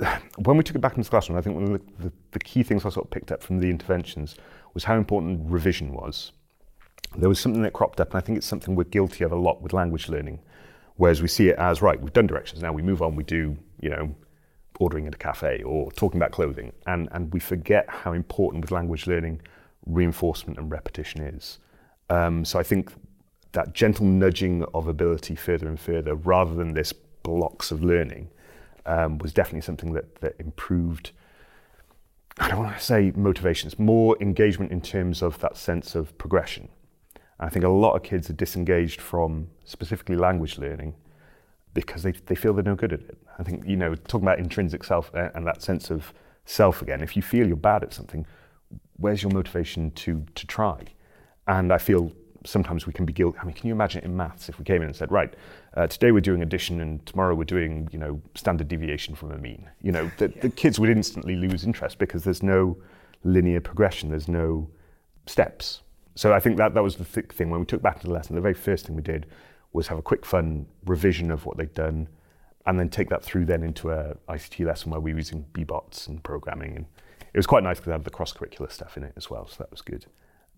When 0.44 0.56
we 0.56 0.62
took 0.62 0.76
it 0.76 0.80
back 0.80 0.96
into 0.96 1.04
the 1.04 1.10
classroom, 1.10 1.38
I 1.38 1.42
think 1.42 1.56
one 1.56 1.64
of 1.64 1.72
the, 1.72 2.04
the, 2.04 2.12
the 2.30 2.38
key 2.38 2.62
things 2.62 2.86
I 2.86 2.90
sort 2.90 3.06
of 3.06 3.10
picked 3.10 3.32
up 3.32 3.42
from 3.42 3.58
the 3.58 3.68
interventions 3.68 4.36
was 4.72 4.84
how 4.84 4.96
important 4.96 5.50
revision 5.50 5.92
was. 5.92 6.32
There 7.16 7.28
was 7.28 7.40
something 7.40 7.62
that 7.62 7.72
cropped 7.72 8.00
up, 8.00 8.10
and 8.10 8.18
I 8.18 8.20
think 8.20 8.38
it's 8.38 8.46
something 8.46 8.76
we're 8.76 8.84
guilty 8.84 9.24
of 9.24 9.32
a 9.32 9.36
lot 9.36 9.60
with 9.62 9.72
language 9.72 10.08
learning, 10.08 10.40
whereas 10.96 11.22
we 11.22 11.28
see 11.28 11.48
it 11.48 11.58
as, 11.58 11.82
right, 11.82 12.00
we've 12.00 12.12
done 12.12 12.26
directions, 12.26 12.62
now 12.62 12.72
we 12.72 12.82
move 12.82 13.02
on, 13.02 13.16
we 13.16 13.24
do, 13.24 13.56
you 13.80 13.90
know, 13.90 14.14
ordering 14.78 15.06
at 15.06 15.14
a 15.14 15.18
cafe 15.18 15.62
or 15.62 15.90
talking 15.92 16.18
about 16.18 16.30
clothing. 16.30 16.72
And, 16.86 17.08
and 17.12 17.32
we 17.32 17.40
forget 17.40 17.86
how 17.88 18.12
important 18.12 18.62
with 18.62 18.70
language 18.70 19.06
learning 19.06 19.40
reinforcement 19.86 20.58
and 20.58 20.70
repetition 20.70 21.22
is. 21.22 21.58
Um, 22.10 22.44
so 22.44 22.58
I 22.58 22.62
think 22.62 22.92
that 23.52 23.74
gentle 23.74 24.06
nudging 24.06 24.64
of 24.74 24.86
ability 24.86 25.34
further 25.34 25.68
and 25.68 25.80
further, 25.80 26.14
rather 26.14 26.54
than 26.54 26.74
this 26.74 26.92
blocks 26.92 27.70
of 27.70 27.82
learning, 27.82 28.28
um, 28.86 29.18
was 29.18 29.32
definitely 29.32 29.62
something 29.62 29.92
that, 29.92 30.16
that 30.20 30.34
improved. 30.38 31.12
I 32.38 32.48
don't 32.48 32.60
want 32.60 32.76
to 32.76 32.82
say 32.82 33.12
motivations, 33.16 33.78
more 33.78 34.16
engagement 34.20 34.70
in 34.70 34.80
terms 34.80 35.22
of 35.22 35.38
that 35.40 35.56
sense 35.56 35.94
of 35.94 36.16
progression. 36.18 36.68
I 37.40 37.48
think 37.48 37.64
a 37.64 37.68
lot 37.68 37.94
of 37.94 38.02
kids 38.02 38.28
are 38.30 38.34
disengaged 38.34 39.00
from 39.00 39.48
specifically 39.64 40.16
language 40.16 40.58
learning 40.58 40.94
because 41.74 42.02
they, 42.02 42.12
they 42.12 42.34
feel 42.34 42.52
they're 42.52 42.64
no 42.64 42.74
good 42.74 42.92
at 42.92 43.00
it. 43.00 43.18
I 43.38 43.42
think, 43.42 43.64
you 43.66 43.76
know, 43.76 43.94
talking 43.94 44.26
about 44.26 44.38
intrinsic 44.38 44.82
self 44.84 45.10
uh, 45.14 45.30
and 45.34 45.46
that 45.46 45.62
sense 45.62 45.90
of 45.90 46.12
self 46.44 46.82
again, 46.82 47.02
if 47.02 47.14
you 47.14 47.22
feel 47.22 47.46
you're 47.46 47.56
bad 47.56 47.84
at 47.84 47.92
something, 47.92 48.26
where's 48.96 49.22
your 49.22 49.32
motivation 49.32 49.90
to, 49.92 50.24
to 50.34 50.46
try? 50.46 50.82
And 51.46 51.72
I 51.72 51.78
feel 51.78 52.12
sometimes 52.44 52.86
we 52.86 52.92
can 52.92 53.04
be 53.04 53.12
guilty. 53.12 53.38
I 53.40 53.44
mean, 53.44 53.54
can 53.54 53.66
you 53.66 53.72
imagine 53.72 54.02
it 54.02 54.04
in 54.04 54.16
maths 54.16 54.48
if 54.48 54.58
we 54.58 54.64
came 54.64 54.82
in 54.82 54.88
and 54.88 54.96
said, 54.96 55.10
right, 55.10 55.32
uh, 55.76 55.86
today 55.86 56.12
we're 56.12 56.20
doing 56.20 56.42
addition 56.42 56.80
and 56.80 57.04
tomorrow 57.06 57.34
we're 57.34 57.44
doing, 57.44 57.88
you 57.92 57.98
know, 57.98 58.20
standard 58.34 58.68
deviation 58.68 59.14
from 59.14 59.32
a 59.32 59.38
mean? 59.38 59.68
You 59.82 59.92
know, 59.92 60.10
the, 60.18 60.28
the 60.28 60.50
kids 60.50 60.78
would 60.78 60.90
instantly 60.90 61.36
lose 61.36 61.64
interest 61.64 61.98
because 61.98 62.24
there's 62.24 62.42
no 62.42 62.76
linear 63.24 63.60
progression, 63.60 64.10
there's 64.10 64.28
no 64.28 64.68
steps. 65.26 65.82
So 66.14 66.32
I 66.32 66.40
think 66.40 66.56
that, 66.56 66.74
that 66.74 66.82
was 66.82 66.96
the 66.96 67.04
thick 67.04 67.32
thing. 67.32 67.50
When 67.50 67.60
we 67.60 67.66
took 67.66 67.82
back 67.82 68.00
to 68.00 68.06
the 68.06 68.12
lesson, 68.12 68.34
the 68.34 68.40
very 68.40 68.54
first 68.54 68.86
thing 68.86 68.96
we 68.96 69.02
did 69.02 69.26
was 69.72 69.86
have 69.88 69.98
a 69.98 70.02
quick 70.02 70.24
fun 70.24 70.66
revision 70.86 71.30
of 71.30 71.46
what 71.46 71.56
they'd 71.56 71.74
done 71.74 72.08
and 72.66 72.78
then 72.78 72.88
take 72.88 73.08
that 73.08 73.22
through 73.22 73.46
then 73.46 73.62
into 73.62 73.90
a 73.90 74.14
ICT 74.28 74.66
lesson 74.66 74.90
where 74.90 75.00
we 75.00 75.12
were 75.12 75.18
using 75.18 75.44
Bee-Bots 75.52 76.06
and 76.06 76.22
programming. 76.22 76.76
And 76.76 76.86
it 77.32 77.38
was 77.38 77.46
quite 77.46 77.62
nice 77.62 77.78
because 77.78 77.90
it 77.90 77.92
had 77.92 78.04
the 78.04 78.10
cross-curricular 78.10 78.70
stuff 78.70 78.96
in 78.96 79.04
it 79.04 79.14
as 79.16 79.30
well, 79.30 79.46
so 79.46 79.56
that 79.58 79.70
was 79.70 79.80
good. 79.80 80.06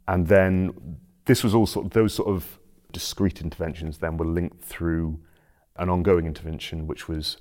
And 0.09 0.27
then 0.27 0.99
this 1.27 1.45
was 1.45 1.55
all 1.55 1.67
sort 1.67 1.87
of, 1.87 1.93
those 1.93 2.15
sort 2.15 2.29
of 2.29 2.59
discrete 2.93 3.41
interventions 3.41 3.99
then 3.99 4.17
were 4.17 4.27
linked 4.27 4.63
through 4.63 5.19
an 5.77 5.89
ongoing 5.89 6.27
intervention, 6.27 6.87
which 6.87 7.09
was, 7.09 7.39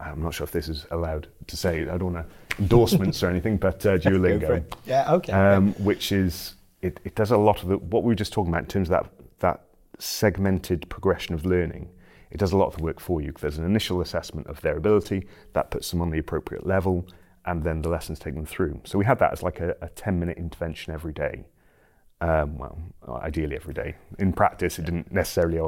I'm 0.00 0.22
not 0.22 0.34
sure 0.34 0.44
if 0.44 0.52
this 0.52 0.68
is 0.68 0.86
allowed 0.90 1.28
to 1.46 1.56
say, 1.56 1.82
I 1.82 1.96
don't 1.98 2.14
want 2.14 2.26
endorsements 2.58 3.22
or 3.22 3.30
anything, 3.30 3.56
but 3.56 3.84
uh, 3.86 3.98
Duolingo. 3.98 4.64
yeah, 4.86 5.12
okay. 5.14 5.32
Um, 5.32 5.72
which 5.74 6.12
is, 6.12 6.54
it, 6.82 7.00
it 7.04 7.14
does 7.14 7.30
a 7.30 7.36
lot 7.36 7.62
of 7.62 7.68
the, 7.68 7.78
what 7.78 8.02
we 8.02 8.08
were 8.08 8.16
just 8.16 8.32
talking 8.32 8.52
about 8.52 8.62
in 8.62 8.68
terms 8.68 8.88
of 8.88 8.92
that, 8.92 9.12
that 9.40 9.64
segmented 9.98 10.88
progression 10.88 11.34
of 11.34 11.44
learning, 11.44 11.88
it 12.30 12.38
does 12.38 12.52
a 12.52 12.56
lot 12.56 12.66
of 12.66 12.76
the 12.76 12.82
work 12.82 13.00
for 13.00 13.20
you. 13.20 13.32
There's 13.40 13.58
an 13.58 13.64
initial 13.64 14.00
assessment 14.00 14.46
of 14.48 14.60
their 14.60 14.76
ability, 14.76 15.26
that 15.54 15.70
puts 15.70 15.90
them 15.90 16.02
on 16.02 16.10
the 16.10 16.18
appropriate 16.18 16.66
level, 16.66 17.06
and 17.46 17.62
then 17.62 17.80
the 17.80 17.88
lessons 17.88 18.18
take 18.18 18.34
them 18.34 18.44
through. 18.44 18.80
So 18.84 18.98
we 18.98 19.06
had 19.06 19.18
that 19.20 19.32
as 19.32 19.42
like 19.42 19.60
a, 19.60 19.74
a 19.80 19.88
10 19.88 20.20
minute 20.20 20.36
intervention 20.36 20.92
every 20.92 21.12
day. 21.12 21.46
Um, 22.20 22.58
well, 22.58 22.78
ideally 23.22 23.54
every 23.54 23.74
day. 23.74 23.94
In 24.18 24.32
practice, 24.32 24.78
it 24.78 24.84
didn't 24.86 25.12
necessarily, 25.12 25.60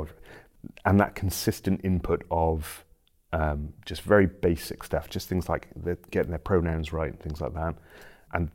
and 0.84 0.98
that 0.98 1.14
consistent 1.14 1.80
input 1.84 2.24
of 2.30 2.84
um, 3.32 3.72
just 3.86 4.02
very 4.02 4.26
basic 4.26 4.82
stuff, 4.82 5.08
just 5.08 5.28
things 5.28 5.48
like 5.48 5.68
getting 6.10 6.30
their 6.30 6.38
pronouns 6.38 6.92
right 6.92 7.10
and 7.10 7.20
things 7.20 7.40
like 7.40 7.54
that. 7.54 7.76
And 8.32 8.50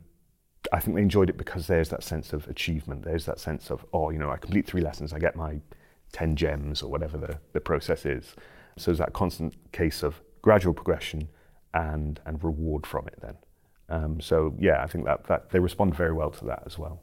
I 0.72 0.80
think 0.80 0.96
they 0.96 1.02
enjoyed 1.02 1.30
it 1.30 1.36
because 1.36 1.66
there's 1.66 1.88
that 1.90 2.02
sense 2.02 2.32
of 2.32 2.46
achievement. 2.48 3.04
There's 3.04 3.24
that 3.26 3.40
sense 3.40 3.70
of, 3.70 3.84
oh, 3.92 4.10
you 4.10 4.18
know, 4.18 4.30
I 4.30 4.36
complete 4.36 4.66
three 4.66 4.82
lessons, 4.82 5.12
I 5.12 5.18
get 5.18 5.36
my 5.36 5.60
10 6.12 6.36
gems 6.36 6.82
or 6.82 6.90
whatever 6.90 7.18
the, 7.18 7.38
the 7.52 7.60
process 7.60 8.04
is. 8.04 8.34
So 8.76 8.90
there's 8.90 8.98
that 8.98 9.12
constant 9.12 9.54
case 9.72 10.02
of 10.02 10.20
gradual 10.42 10.74
progression 10.74 11.28
and, 11.72 12.20
and 12.26 12.42
reward 12.42 12.86
from 12.86 13.06
it 13.08 13.18
then. 13.20 13.36
Um, 13.88 14.20
so 14.20 14.54
yeah, 14.58 14.82
I 14.82 14.86
think 14.86 15.04
that, 15.04 15.26
that 15.26 15.50
they 15.50 15.58
respond 15.58 15.94
very 15.94 16.12
well 16.12 16.30
to 16.30 16.44
that 16.46 16.62
as 16.66 16.78
well. 16.78 17.02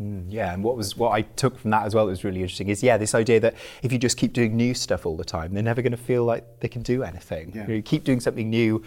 Mm, 0.00 0.26
yeah, 0.28 0.52
and 0.54 0.64
what 0.64 0.76
was 0.76 0.96
what 0.96 1.10
I 1.10 1.22
took 1.22 1.58
from 1.58 1.70
that 1.72 1.84
as 1.84 1.94
well 1.94 2.06
that 2.06 2.10
was 2.10 2.24
really 2.24 2.40
interesting 2.40 2.68
is 2.68 2.82
yeah, 2.82 2.96
this 2.96 3.14
idea 3.14 3.38
that 3.40 3.54
if 3.82 3.92
you 3.92 3.98
just 3.98 4.16
keep 4.16 4.32
doing 4.32 4.56
new 4.56 4.72
stuff 4.74 5.04
all 5.04 5.16
the 5.16 5.24
time, 5.24 5.52
they're 5.52 5.62
never 5.62 5.82
going 5.82 5.92
to 5.92 5.98
feel 5.98 6.24
like 6.24 6.60
they 6.60 6.68
can 6.68 6.82
do 6.82 7.02
anything. 7.02 7.52
Yeah. 7.54 7.62
You, 7.62 7.68
know, 7.68 7.74
you 7.74 7.82
keep 7.82 8.04
doing 8.04 8.20
something 8.20 8.48
new. 8.48 8.82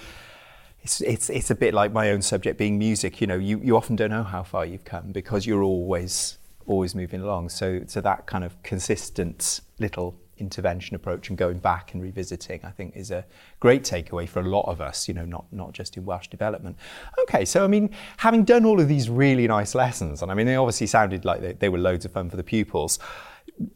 It's, 0.82 1.00
it's, 1.00 1.29
it's 1.29 1.50
a 1.50 1.55
bit 1.55 1.74
like 1.74 1.93
my 1.93 2.12
own 2.12 2.22
subject 2.22 2.58
being 2.58 2.77
music. 2.77 3.22
You 3.22 3.27
know, 3.27 3.38
you, 3.38 3.60
you 3.63 3.77
often 3.77 3.96
don't 3.96 4.10
know 4.10 4.24
how 4.24 4.43
far 4.43 4.65
you've 4.65 4.84
come 4.84 5.12
because 5.12 5.46
you're 5.46 5.63
always 5.63 6.38
always 6.65 6.96
moving 6.96 7.22
along. 7.22 7.50
So 7.50 7.82
so 7.88 8.01
that 8.01 8.25
kind 8.25 8.43
of 8.43 8.62
consistent 8.63 9.62
little 9.79 10.15
intervention 10.44 10.96
approach 10.96 11.30
and 11.30 11.38
going 11.38 11.58
back 11.58 11.94
and 11.94 12.04
revisiting, 12.04 12.60
I 12.64 12.70
think, 12.70 12.96
is 12.96 13.10
a 13.12 13.26
great 13.60 13.84
takeaway 13.84 14.28
for 14.28 14.42
a 14.42 14.48
lot 14.48 14.68
of 14.68 14.82
us, 14.82 15.08
you 15.08 15.14
know, 15.14 15.26
not, 15.26 15.46
not 15.52 15.72
just 15.74 15.98
in 15.98 16.06
Welsh 16.06 16.28
development. 16.28 16.78
Okay, 17.24 17.46
so 17.46 17.64
I 17.64 17.68
mean, 17.68 17.90
having 18.18 18.44
done 18.44 18.66
all 18.66 18.80
of 18.80 18.88
these 18.88 19.10
really 19.10 19.48
nice 19.48 19.74
lessons, 19.74 20.22
and 20.22 20.32
I 20.32 20.36
mean, 20.36 20.46
they 20.46 20.56
obviously 20.56 20.88
sounded 20.88 21.26
like 21.26 21.42
they, 21.42 21.54
they 21.54 21.70
were 21.70 21.78
loads 21.78 22.06
of 22.06 22.12
fun 22.12 22.30
for 22.30 22.38
the 22.38 22.44
pupils 22.44 23.00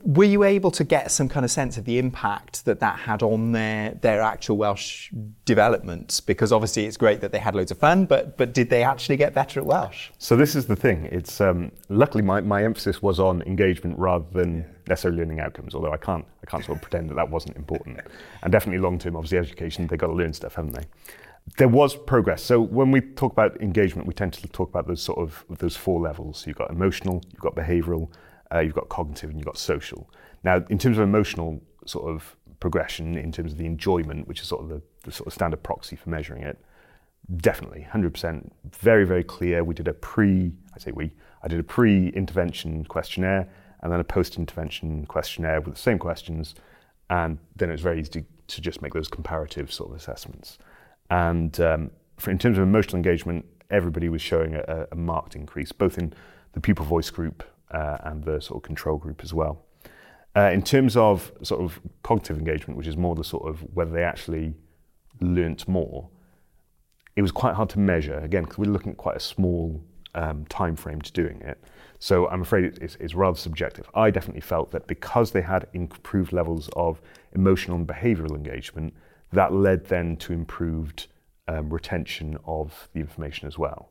were 0.04 0.24
you 0.24 0.44
able 0.44 0.72
to 0.72 0.84
get 0.84 1.12
some 1.12 1.30
kind 1.30 1.44
of 1.46 1.52
sense 1.52 1.78
of 1.78 1.86
the 1.86 2.00
impact 2.00 2.66
that 2.66 2.80
that 2.80 3.00
had 3.00 3.22
on 3.22 3.52
their 3.52 3.92
their 4.02 4.22
actual 4.22 4.58
Welsh 4.58 5.12
development? 5.46 6.22
Because 6.26 6.52
obviously 6.52 6.86
it's 6.86 6.98
great 6.98 7.22
that 7.22 7.32
they 7.32 7.38
had 7.38 7.56
loads 7.56 7.72
of 7.72 7.78
fun, 7.78 8.06
but 8.06 8.38
but 8.38 8.54
did 8.54 8.70
they 8.70 8.84
actually 8.84 9.18
get 9.18 9.34
better 9.34 9.60
at 9.60 9.66
Welsh? 9.66 10.10
So 10.18 10.36
this 10.36 10.56
is 10.56 10.66
the 10.66 10.76
thing. 10.76 11.06
It's 11.12 11.40
um, 11.40 11.72
luckily 11.90 12.24
my, 12.24 12.42
my 12.42 12.64
emphasis 12.64 13.02
was 13.02 13.20
on 13.20 13.44
engagement 13.44 13.98
rather 14.00 14.26
than 14.32 14.66
necessarily 14.88 15.20
learning 15.20 15.40
outcomes. 15.40 15.76
Although 15.76 15.94
I 15.94 15.98
can't 15.98 16.26
I 16.42 16.50
can't 16.50 16.66
sort 16.66 16.78
of 16.78 16.82
pretend 16.82 17.10
that 17.12 17.16
that 17.16 17.30
wasn't 17.30 17.56
important. 17.56 18.00
And 18.42 18.52
definitely 18.52 18.80
long 18.80 18.98
term, 18.98 19.16
obviously 19.16 19.38
education 19.38 19.86
they 19.88 19.98
got 19.98 20.08
to 20.08 20.14
learn 20.14 20.34
stuff, 20.34 20.56
haven't 20.56 20.74
they? 20.74 20.86
There 21.58 21.70
was 21.70 21.96
progress. 21.96 22.44
So 22.44 22.60
when 22.60 22.92
we 22.92 23.00
talk 23.00 23.32
about 23.32 23.62
engagement, 23.62 24.08
we 24.08 24.14
tend 24.14 24.34
to 24.34 24.48
talk 24.50 24.70
about 24.70 24.88
those 24.88 25.02
sort 25.02 25.20
of 25.20 25.46
those 25.60 25.78
four 25.78 26.02
levels. 26.02 26.46
You've 26.48 26.58
got 26.58 26.72
emotional, 26.72 27.22
you've 27.32 27.42
got 27.42 27.56
behavioural, 27.56 28.10
uh, 28.54 28.60
you've 28.60 28.74
got 28.74 28.90
cognitive 28.90 29.30
and 29.30 29.40
you've 29.40 29.46
got 29.46 29.58
social. 29.58 30.10
Now, 30.44 30.64
in 30.70 30.78
terms 30.78 30.98
of 30.98 31.04
emotional 31.04 31.62
sort 31.86 32.10
of 32.10 32.36
progression, 32.60 33.18
in 33.18 33.32
terms 33.32 33.52
of 33.52 33.58
the 33.58 33.66
enjoyment, 33.66 34.28
which 34.28 34.42
is 34.42 34.48
sort 34.48 34.64
of 34.64 34.70
the, 34.70 34.82
the 35.04 35.12
sort 35.12 35.28
of 35.28 35.34
standard 35.34 35.64
proxy 35.64 35.96
for 35.96 36.10
measuring 36.10 36.44
it, 36.44 36.58
definitely 37.38 37.88
100% 37.92 38.50
very, 38.80 39.06
very 39.06 39.24
clear. 39.24 39.64
We 39.64 39.76
did 39.76 39.88
a 39.88 39.94
pre, 39.94 40.54
I 40.76 40.80
say 40.80 40.92
we, 40.92 41.12
I 41.44 41.48
did 41.48 41.60
a 41.60 41.64
pre-intervention 41.64 42.86
questionnaire 42.86 43.50
and 43.82 43.92
then 43.92 44.00
a 44.00 44.04
post-intervention 44.04 45.06
questionnaire 45.06 45.62
with 45.62 45.76
the 45.76 45.80
same 45.80 46.00
questions. 46.00 46.56
And 47.10 47.38
then 47.56 47.70
it 47.70 47.74
was 47.74 47.82
very 47.82 48.00
easy 48.00 48.12
to, 48.12 48.26
to 48.48 48.62
just 48.62 48.82
make 48.82 48.94
those 48.94 49.08
comparative 49.08 49.72
sort 49.72 49.92
of 49.92 49.98
assessments. 49.98 50.58
And 51.10 51.60
um, 51.60 51.92
for, 52.18 52.32
in 52.32 52.38
terms 52.38 52.58
of 52.58 52.64
emotional 52.64 52.98
engagement, 52.98 53.46
everybody 53.70 54.10
was 54.10 54.22
showing 54.22 54.56
a, 54.56 54.88
a 54.92 54.96
marked 54.96 55.36
increase, 55.36 55.72
both 55.72 55.98
in 55.98 56.14
the 56.54 56.60
pupil 56.60 56.86
voice 56.86 57.10
group 57.10 57.44
uh, 57.72 57.98
and 58.04 58.24
the 58.24 58.40
sort 58.42 58.58
of 58.58 58.64
control 58.64 58.98
group 58.98 59.22
as 59.24 59.34
well. 59.34 59.64
Uh, 60.36 60.52
in 60.52 60.62
terms 60.62 60.96
of 60.96 61.32
sort 61.42 61.62
of 61.62 61.80
cognitive 62.04 62.38
engagement, 62.38 62.78
which 62.78 62.88
is 62.88 62.96
more 62.96 63.16
the 63.16 63.24
sort 63.24 63.48
of 63.48 63.62
whether 63.74 63.92
they 63.92 64.04
actually 64.04 64.54
learnt 65.20 65.68
more, 65.68 66.10
it 67.16 67.22
was 67.22 67.32
quite 67.32 67.56
hard 67.56 67.70
to 67.70 67.80
measure 67.80 68.20
again 68.20 68.44
because 68.44 68.60
we're 68.60 68.72
looking 68.72 68.92
at 68.92 68.98
quite 68.98 69.18
a 69.18 69.20
small 69.20 69.84
um, 70.14 70.46
time 70.46 70.76
frame 70.76 71.02
to 71.02 71.12
doing 71.12 71.42
it. 71.42 71.64
So 72.00 72.28
I'm 72.28 72.42
afraid 72.42 72.78
it's, 72.80 72.96
it's, 73.00 73.16
rather 73.16 73.38
subjective. 73.38 73.90
I 73.96 74.12
definitely 74.12 74.42
felt 74.42 74.70
that 74.72 74.86
because 74.86 75.32
they 75.32 75.42
had 75.42 75.68
improved 75.74 76.32
levels 76.32 76.70
of 76.76 77.02
emotional 77.34 77.78
and 77.78 77.88
behavioural 77.88 78.36
engagement, 78.36 78.94
that 79.34 79.54
led 79.54 79.86
then 79.86 80.16
to 80.18 80.34
improved 80.34 81.08
um, 81.48 81.72
retention 81.72 82.38
of 82.46 82.88
the 82.94 83.00
information 83.00 83.48
as 83.48 83.58
well. 83.58 83.90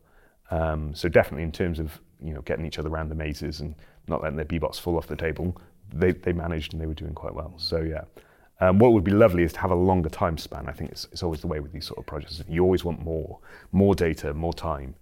Um, 0.50 0.94
so 0.94 1.08
definitely 1.08 1.42
in 1.42 1.52
terms 1.52 1.78
of 1.78 2.00
you 2.22 2.32
know, 2.32 2.40
getting 2.42 2.64
each 2.64 2.78
other 2.78 2.88
around 2.88 3.08
the 3.08 3.14
mazes 3.14 3.60
and 3.60 3.74
not 4.08 4.22
letting 4.22 4.36
their 4.36 4.44
Bee-Bots 4.44 4.78
fall 4.78 4.96
off 4.96 5.06
the 5.06 5.16
table, 5.16 5.56
they, 5.92 6.12
they 6.12 6.32
managed 6.32 6.72
and 6.72 6.80
they 6.80 6.86
were 6.86 6.94
doing 6.94 7.14
quite 7.14 7.34
well. 7.34 7.52
So 7.56 7.80
yeah. 7.80 8.04
Um, 8.58 8.78
what 8.78 8.92
would 8.94 9.04
be 9.04 9.10
lovely 9.10 9.42
is 9.42 9.52
to 9.52 9.60
have 9.60 9.70
a 9.70 9.74
longer 9.74 10.08
time 10.08 10.38
span. 10.38 10.66
I 10.66 10.72
think 10.72 10.90
it's, 10.90 11.06
it's 11.12 11.22
always 11.22 11.42
the 11.42 11.46
way 11.46 11.60
with 11.60 11.72
these 11.72 11.86
sort 11.86 11.98
of 11.98 12.06
projects. 12.06 12.42
You 12.48 12.62
always 12.62 12.84
want 12.84 13.02
more, 13.02 13.38
more 13.72 13.94
data, 13.94 14.32
more 14.32 14.54
time. 14.54 14.94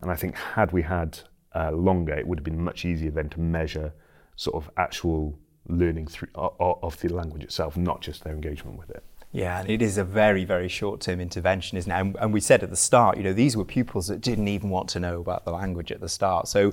And 0.00 0.12
I 0.12 0.14
think 0.14 0.36
had 0.36 0.70
we 0.70 0.82
had 0.82 1.18
uh, 1.54 1.72
longer, 1.72 2.14
it 2.14 2.26
would 2.26 2.38
have 2.38 2.44
been 2.44 2.62
much 2.62 2.84
easier 2.84 3.10
then 3.10 3.28
to 3.30 3.40
measure 3.40 3.92
sort 4.36 4.62
of 4.62 4.70
actual 4.76 5.36
learning 5.68 6.06
through, 6.06 6.28
of 6.36 7.00
the 7.00 7.08
language 7.08 7.42
itself, 7.42 7.76
not 7.76 8.00
just 8.00 8.22
their 8.22 8.32
engagement 8.32 8.78
with 8.78 8.90
it. 8.90 9.02
Yeah, 9.32 9.60
and 9.60 9.70
it 9.70 9.80
is 9.80 9.96
a 9.96 10.04
very, 10.04 10.44
very 10.44 10.68
short-term 10.68 11.20
intervention, 11.20 11.78
isn't 11.78 11.90
it? 11.90 11.94
And, 11.94 12.16
and, 12.20 12.32
we 12.32 12.40
said 12.40 12.64
at 12.64 12.70
the 12.70 12.76
start, 12.76 13.16
you 13.16 13.22
know, 13.22 13.32
these 13.32 13.56
were 13.56 13.64
pupils 13.64 14.08
that 14.08 14.20
didn't 14.20 14.48
even 14.48 14.70
want 14.70 14.88
to 14.90 15.00
know 15.00 15.20
about 15.20 15.44
the 15.44 15.52
language 15.52 15.92
at 15.92 16.00
the 16.00 16.08
start. 16.08 16.48
So, 16.48 16.72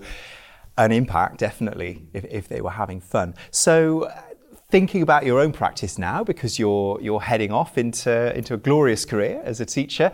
an 0.78 0.92
impact 0.92 1.38
definitely 1.38 2.08
if, 2.14 2.26
if 2.26 2.48
they 2.48 2.62
were 2.62 2.72
having 2.72 3.00
fun. 3.00 3.36
So, 3.52 4.12
thinking 4.70 5.04
about 5.04 5.24
your 5.24 5.40
own 5.40 5.52
practice 5.52 6.00
now, 6.00 6.24
because 6.24 6.58
you're 6.58 7.00
you're 7.00 7.22
heading 7.22 7.52
off 7.52 7.78
into 7.78 8.36
into 8.36 8.56
a 8.56 8.58
glorious 8.58 9.06
career 9.06 9.42
as 9.44 9.62
a 9.62 9.66
teacher. 9.66 10.12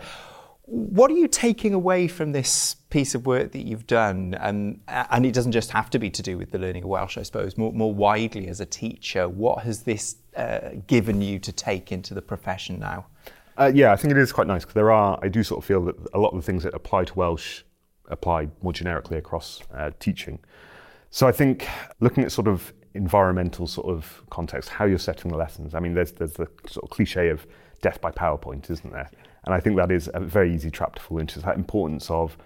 What 0.74 1.08
are 1.08 1.14
you 1.14 1.28
taking 1.28 1.72
away 1.72 2.08
from 2.08 2.32
this 2.32 2.74
piece 2.90 3.14
of 3.14 3.26
work 3.26 3.52
that 3.52 3.64
you've 3.64 3.86
done? 3.86 4.34
And, 4.40 4.80
and 4.88 5.24
it 5.24 5.32
doesn't 5.32 5.52
just 5.52 5.70
have 5.70 5.88
to 5.90 6.00
be 6.00 6.10
to 6.10 6.20
do 6.20 6.36
with 6.36 6.50
the 6.50 6.58
learning 6.58 6.82
of 6.82 6.88
Welsh, 6.88 7.16
I 7.16 7.22
suppose, 7.22 7.56
more, 7.56 7.72
more 7.72 7.94
widely 7.94 8.48
as 8.48 8.60
a 8.60 8.66
teacher. 8.66 9.28
What 9.28 9.62
has 9.62 9.84
this 9.84 10.16
uh, 10.34 10.70
given 10.88 11.22
you 11.22 11.38
to 11.38 11.52
take 11.52 11.92
into 11.92 12.12
the 12.12 12.22
profession 12.22 12.80
now? 12.80 13.06
Uh, 13.56 13.70
yeah, 13.72 13.92
I 13.92 13.96
think 13.96 14.10
it 14.10 14.18
is 14.18 14.32
quite 14.32 14.48
nice 14.48 14.62
because 14.62 14.74
there 14.74 14.90
are, 14.90 15.16
I 15.22 15.28
do 15.28 15.44
sort 15.44 15.58
of 15.58 15.64
feel 15.64 15.84
that 15.84 15.94
a 16.12 16.18
lot 16.18 16.30
of 16.30 16.36
the 16.36 16.42
things 16.42 16.64
that 16.64 16.74
apply 16.74 17.04
to 17.04 17.14
Welsh 17.14 17.62
apply 18.08 18.48
more 18.60 18.72
generically 18.72 19.16
across 19.16 19.60
uh, 19.72 19.92
teaching. 20.00 20.40
So 21.10 21.28
I 21.28 21.32
think 21.32 21.68
looking 22.00 22.24
at 22.24 22.32
sort 22.32 22.48
of 22.48 22.74
environmental 22.94 23.68
sort 23.68 23.86
of 23.86 24.24
context, 24.28 24.70
how 24.70 24.86
you're 24.86 24.98
setting 24.98 25.30
the 25.30 25.36
lessons. 25.36 25.76
I 25.76 25.78
mean, 25.78 25.94
there's, 25.94 26.10
there's 26.10 26.32
the 26.32 26.48
sort 26.66 26.82
of 26.82 26.90
cliche 26.90 27.28
of 27.28 27.46
death 27.80 28.00
by 28.00 28.10
PowerPoint, 28.10 28.68
isn't 28.70 28.92
there? 28.92 29.08
Yeah. 29.12 29.18
And 29.44 29.54
I 29.54 29.60
think 29.60 29.76
that 29.76 29.90
is 29.90 30.10
a 30.14 30.20
very 30.20 30.54
easy 30.54 30.70
trap 30.70 30.94
to 30.96 31.02
fall 31.02 31.18
into. 31.18 31.40
That 31.40 31.56
importance 31.56 32.10
of, 32.10 32.36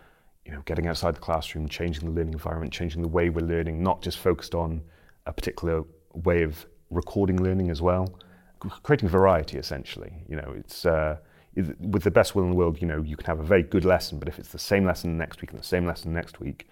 you 0.44 0.52
know, 0.52 0.62
getting 0.64 0.86
outside 0.86 1.14
the 1.14 1.20
classroom, 1.20 1.68
changing 1.68 2.04
the 2.04 2.10
learning 2.10 2.32
environment, 2.32 2.72
changing 2.72 3.02
the 3.02 3.08
way 3.08 3.30
we're 3.30 3.46
learning, 3.46 3.82
not 3.82 4.02
just 4.02 4.18
focused 4.18 4.54
on 4.54 4.82
a 5.26 5.32
particular 5.32 5.84
way 6.14 6.42
of 6.42 6.66
recording 6.90 7.42
learning 7.42 7.70
as 7.70 7.80
well, 7.82 8.18
creating 8.82 9.08
variety 9.08 9.58
essentially. 9.58 10.12
You 10.28 10.36
know, 10.36 10.54
it's 10.56 10.86
uh, 10.86 11.18
with 11.54 12.02
the 12.02 12.10
best 12.10 12.34
will 12.34 12.44
in 12.44 12.50
the 12.50 12.56
world. 12.56 12.80
You 12.80 12.88
know, 12.88 13.02
you 13.02 13.16
can 13.16 13.26
have 13.26 13.40
a 13.40 13.44
very 13.44 13.62
good 13.62 13.84
lesson, 13.84 14.18
but 14.18 14.28
if 14.28 14.38
it's 14.38 14.50
the 14.50 14.58
same 14.58 14.84
lesson 14.84 15.16
next 15.16 15.40
week 15.40 15.50
and 15.50 15.60
the 15.60 15.64
same 15.64 15.86
lesson 15.86 16.12
next 16.12 16.40
week, 16.40 16.68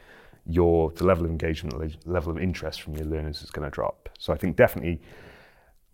your 0.47 0.90
the 0.92 1.04
level 1.04 1.25
of 1.25 1.30
engagement, 1.30 1.78
the 1.78 2.11
level 2.11 2.30
of 2.30 2.38
interest 2.38 2.83
from 2.83 2.97
your 2.97 3.06
learners 3.06 3.42
is 3.42 3.50
going 3.50 3.64
to 3.64 3.71
drop. 3.71 4.09
So 4.18 4.33
I 4.33 4.37
think 4.37 4.56
definitely 4.56 5.00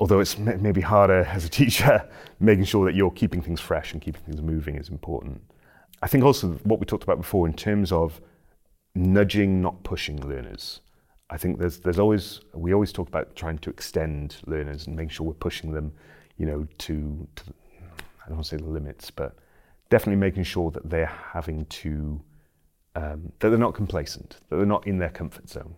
although 0.00 0.20
it's 0.20 0.38
maybe 0.38 0.80
harder 0.80 1.24
as 1.30 1.44
a 1.44 1.48
teacher, 1.48 2.08
making 2.40 2.64
sure 2.64 2.84
that 2.86 2.94
you're 2.94 3.10
keeping 3.10 3.40
things 3.40 3.60
fresh 3.60 3.92
and 3.92 4.02
keeping 4.02 4.22
things 4.22 4.42
moving 4.42 4.76
is 4.76 4.88
important. 4.88 5.40
I 6.02 6.08
think 6.08 6.24
also 6.24 6.52
what 6.64 6.80
we 6.80 6.86
talked 6.86 7.04
about 7.04 7.18
before 7.18 7.46
in 7.46 7.54
terms 7.54 7.92
of 7.92 8.20
nudging, 8.94 9.62
not 9.62 9.82
pushing 9.84 10.20
learners. 10.20 10.80
I 11.30 11.38
think 11.38 11.58
there's 11.58 11.78
there's 11.78 11.98
always 11.98 12.40
we 12.52 12.74
always 12.74 12.92
talk 12.92 13.08
about 13.08 13.34
trying 13.36 13.58
to 13.58 13.70
extend 13.70 14.36
learners 14.46 14.86
and 14.86 14.96
making 14.96 15.10
sure 15.10 15.26
we're 15.26 15.34
pushing 15.34 15.72
them, 15.72 15.92
you 16.36 16.46
know, 16.46 16.66
to, 16.78 17.26
to 17.36 17.44
I 18.22 18.28
don't 18.28 18.36
want 18.36 18.44
to 18.44 18.50
say 18.50 18.56
the 18.56 18.68
limits, 18.68 19.10
but 19.10 19.36
definitely 19.88 20.20
making 20.20 20.44
sure 20.44 20.70
that 20.72 20.90
they're 20.90 21.06
having 21.32 21.64
to 21.66 22.20
um, 22.96 23.32
that 23.38 23.48
they're 23.48 23.58
not 23.58 23.74
complacent, 23.74 24.40
that 24.48 24.56
they're 24.56 24.66
not 24.66 24.86
in 24.86 24.98
their 24.98 25.10
comfort 25.10 25.48
zone. 25.48 25.74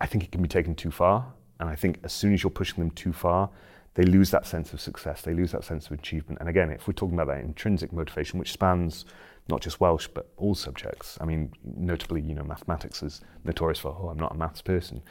I 0.00 0.06
think 0.06 0.22
it 0.22 0.30
can 0.30 0.42
be 0.42 0.48
taken 0.48 0.74
too 0.74 0.90
far, 0.90 1.32
and 1.60 1.68
I 1.68 1.76
think 1.76 2.00
as 2.02 2.12
soon 2.12 2.34
as 2.34 2.42
you're 2.42 2.50
pushing 2.50 2.78
them 2.78 2.90
too 2.90 3.12
far, 3.12 3.50
they 3.94 4.04
lose 4.04 4.30
that 4.30 4.46
sense 4.46 4.72
of 4.72 4.80
success, 4.80 5.22
they 5.22 5.34
lose 5.34 5.52
that 5.52 5.64
sense 5.64 5.86
of 5.86 5.92
achievement. 5.92 6.40
And 6.40 6.48
again, 6.48 6.70
if 6.70 6.88
we're 6.88 6.94
talking 6.94 7.14
about 7.14 7.26
that 7.26 7.44
intrinsic 7.44 7.92
motivation, 7.92 8.38
which 8.38 8.52
spans 8.52 9.04
not 9.48 9.60
just 9.60 9.80
Welsh, 9.80 10.08
but 10.12 10.30
all 10.36 10.54
subjects, 10.54 11.18
I 11.20 11.24
mean, 11.24 11.52
notably, 11.64 12.20
you 12.20 12.34
know, 12.34 12.44
mathematics 12.44 13.02
is 13.02 13.20
notorious 13.44 13.80
for, 13.80 13.96
oh, 14.00 14.08
I'm 14.08 14.18
not 14.18 14.32
a 14.32 14.38
maths 14.38 14.62
person. 14.62 15.02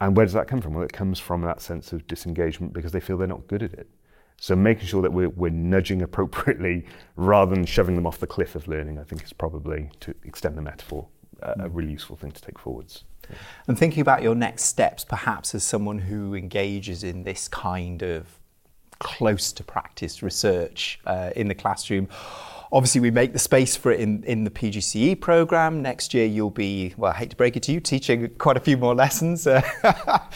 And 0.00 0.16
where 0.16 0.26
does 0.26 0.34
that 0.34 0.46
come 0.46 0.60
from? 0.60 0.74
Well, 0.74 0.84
it 0.84 0.92
comes 0.92 1.18
from 1.18 1.40
that 1.42 1.60
sense 1.60 1.92
of 1.92 2.06
disengagement 2.06 2.72
because 2.72 2.92
they 2.92 3.00
feel 3.00 3.16
they're 3.16 3.26
not 3.26 3.46
good 3.46 3.62
at 3.62 3.72
it. 3.72 3.88
So 4.38 4.54
making 4.54 4.86
sure 4.86 5.00
that 5.02 5.12
we're, 5.12 5.30
we're 5.30 5.50
nudging 5.50 6.02
appropriately 6.02 6.86
rather 7.16 7.54
than 7.54 7.64
shoving 7.64 7.96
them 7.96 8.06
off 8.06 8.18
the 8.18 8.26
cliff 8.26 8.54
of 8.54 8.68
learning, 8.68 8.98
I 8.98 9.04
think 9.04 9.22
is 9.22 9.32
probably, 9.32 9.90
to 10.00 10.14
extend 10.24 10.58
the 10.58 10.62
metaphor, 10.62 11.08
a 11.42 11.68
really 11.68 11.90
useful 11.90 12.16
thing 12.16 12.32
to 12.32 12.40
take 12.40 12.58
forwards. 12.58 13.04
And 13.66 13.78
thinking 13.78 14.00
about 14.00 14.22
your 14.22 14.34
next 14.34 14.64
steps, 14.64 15.04
perhaps 15.04 15.54
as 15.54 15.64
someone 15.64 15.98
who 15.98 16.34
engages 16.34 17.02
in 17.04 17.22
this 17.22 17.48
kind 17.48 18.02
of 18.02 18.26
close 18.98 19.52
to 19.52 19.64
practice 19.64 20.22
research 20.22 21.00
uh, 21.06 21.30
in 21.34 21.48
the 21.48 21.54
classroom, 21.54 22.08
Obviously, 22.74 23.00
we 23.00 23.12
make 23.12 23.32
the 23.32 23.38
space 23.38 23.76
for 23.76 23.92
it 23.92 24.00
in, 24.00 24.24
in 24.24 24.42
the 24.42 24.50
PGCE 24.50 25.20
program. 25.20 25.80
Next 25.80 26.12
year, 26.12 26.26
you'll 26.26 26.50
be, 26.50 26.92
well, 26.96 27.12
I 27.12 27.14
hate 27.14 27.30
to 27.30 27.36
break 27.36 27.56
it 27.56 27.62
to 27.62 27.72
you, 27.72 27.78
teaching 27.78 28.28
quite 28.30 28.56
a 28.56 28.60
few 28.60 28.76
more 28.76 28.94
lessons 29.04 29.46
uh, 29.46 29.62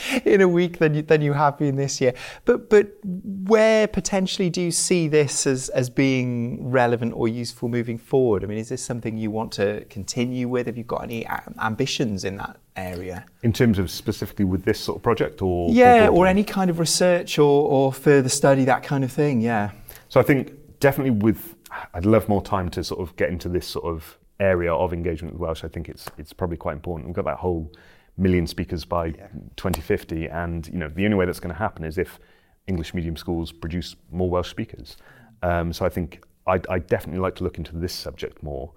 in 0.24 0.40
a 0.40 0.46
week 0.46 0.78
than 0.78 0.94
you, 0.94 1.02
than 1.02 1.20
you 1.20 1.32
have 1.32 1.58
been 1.58 1.74
this 1.74 2.00
year. 2.00 2.14
But, 2.44 2.70
but 2.70 2.92
where 3.02 3.88
potentially 3.88 4.50
do 4.50 4.62
you 4.62 4.70
see 4.70 5.08
this 5.08 5.48
as, 5.48 5.68
as 5.70 5.90
being 5.90 6.70
relevant 6.70 7.14
or 7.16 7.26
useful 7.26 7.68
moving 7.68 7.98
forward? 7.98 8.44
I 8.44 8.46
mean, 8.46 8.58
is 8.58 8.68
this 8.68 8.84
something 8.84 9.18
you 9.18 9.32
want 9.32 9.50
to 9.54 9.84
continue 9.86 10.46
with? 10.46 10.66
Have 10.66 10.78
you 10.78 10.84
got 10.84 11.02
any 11.02 11.26
ambitions 11.60 12.24
in 12.24 12.36
that 12.36 12.56
area? 12.76 13.26
In 13.42 13.52
terms 13.52 13.80
of 13.80 13.90
specifically 13.90 14.44
with 14.44 14.64
this 14.64 14.78
sort 14.78 14.98
of 14.98 15.02
project 15.02 15.42
or? 15.42 15.72
Yeah, 15.72 16.06
or, 16.06 16.18
or 16.18 16.26
any 16.28 16.44
kind 16.44 16.70
of 16.70 16.78
research 16.78 17.40
or, 17.40 17.68
or 17.68 17.92
further 17.92 18.28
study, 18.28 18.64
that 18.66 18.84
kind 18.84 19.02
of 19.02 19.10
thing, 19.10 19.40
yeah. 19.40 19.72
So 20.08 20.20
I 20.20 20.22
think 20.22 20.52
definitely 20.80 21.10
with 21.10 21.57
I'd 21.94 22.06
love 22.06 22.28
more 22.28 22.42
time 22.42 22.68
to 22.70 22.84
sort 22.84 23.00
of 23.00 23.16
get 23.16 23.28
into 23.28 23.48
this 23.48 23.66
sort 23.66 23.84
of 23.84 24.18
area 24.40 24.72
of 24.72 24.92
engagement 24.92 25.34
with 25.34 25.40
Welsh. 25.40 25.64
I 25.64 25.68
think 25.68 25.88
it's 25.88 26.06
it's 26.16 26.32
probably 26.32 26.56
quite 26.56 26.74
important. 26.74 27.08
We've 27.08 27.16
got 27.16 27.24
that 27.24 27.38
whole 27.38 27.72
million 28.16 28.46
speakers 28.46 28.84
by 28.84 29.06
yeah. 29.06 29.28
2050, 29.56 30.28
and 30.28 30.66
you 30.68 30.78
know 30.78 30.88
the 30.88 31.04
only 31.04 31.16
way 31.16 31.26
that's 31.26 31.40
going 31.40 31.54
to 31.54 31.58
happen 31.58 31.84
is 31.84 31.98
if 31.98 32.18
English 32.66 32.94
medium 32.94 33.16
schools 33.16 33.52
produce 33.52 33.96
more 34.10 34.30
Welsh 34.30 34.50
speakers. 34.50 34.96
Um, 35.42 35.72
so 35.72 35.84
I 35.86 35.88
think 35.88 36.22
I'd, 36.46 36.66
I'd 36.68 36.86
definitely 36.86 37.20
like 37.20 37.34
to 37.36 37.44
look 37.44 37.58
into 37.58 37.76
this 37.76 37.92
subject 37.92 38.42
more 38.42 38.72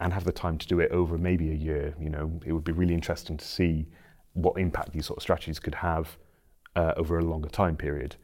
and 0.00 0.12
have 0.12 0.24
the 0.24 0.32
time 0.32 0.58
to 0.58 0.66
do 0.66 0.80
it 0.80 0.90
over 0.90 1.18
maybe 1.18 1.50
a 1.50 1.54
year. 1.54 1.94
You 2.00 2.10
know, 2.10 2.40
it 2.44 2.52
would 2.52 2.64
be 2.64 2.72
really 2.72 2.94
interesting 2.94 3.36
to 3.36 3.44
see 3.44 3.86
what 4.32 4.58
impact 4.58 4.92
these 4.92 5.06
sort 5.06 5.18
of 5.18 5.22
strategies 5.22 5.58
could 5.58 5.76
have 5.76 6.16
uh, 6.76 6.92
over 6.96 7.18
a 7.18 7.24
longer 7.24 7.48
time 7.48 7.76
period. 7.76 8.16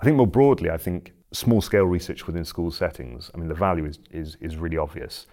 I 0.00 0.04
think 0.04 0.16
more 0.16 0.26
broadly, 0.26 0.70
I 0.70 0.78
think 0.78 1.12
small 1.32 1.60
scale 1.60 1.84
research 1.84 2.26
within 2.26 2.44
school 2.44 2.70
settings, 2.70 3.30
I 3.34 3.38
mean, 3.38 3.48
the 3.48 3.54
value 3.54 3.84
is, 3.84 3.98
is, 4.10 4.36
is 4.40 4.56
really 4.56 4.78
obvious, 4.78 5.26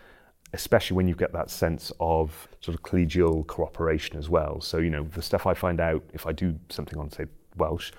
especially 0.54 0.98
when 0.98 1.08
you 1.08 1.16
get 1.16 1.32
that 1.34 1.50
sense 1.50 1.92
of 2.00 2.48
sort 2.62 2.76
of 2.76 2.84
collegial 2.84 3.46
cooperation 3.48 4.18
as 4.18 4.30
well. 4.30 4.62
So, 4.62 4.78
you 4.80 4.90
know, 4.90 5.04
the 5.04 5.22
stuff 5.22 5.46
I 5.46 5.54
find 5.54 5.80
out 5.80 6.04
if 6.14 6.26
I 6.28 6.32
do 6.32 6.58
something 6.70 7.00
on, 7.00 7.12
say, 7.12 7.26
Welsh, 7.58 7.92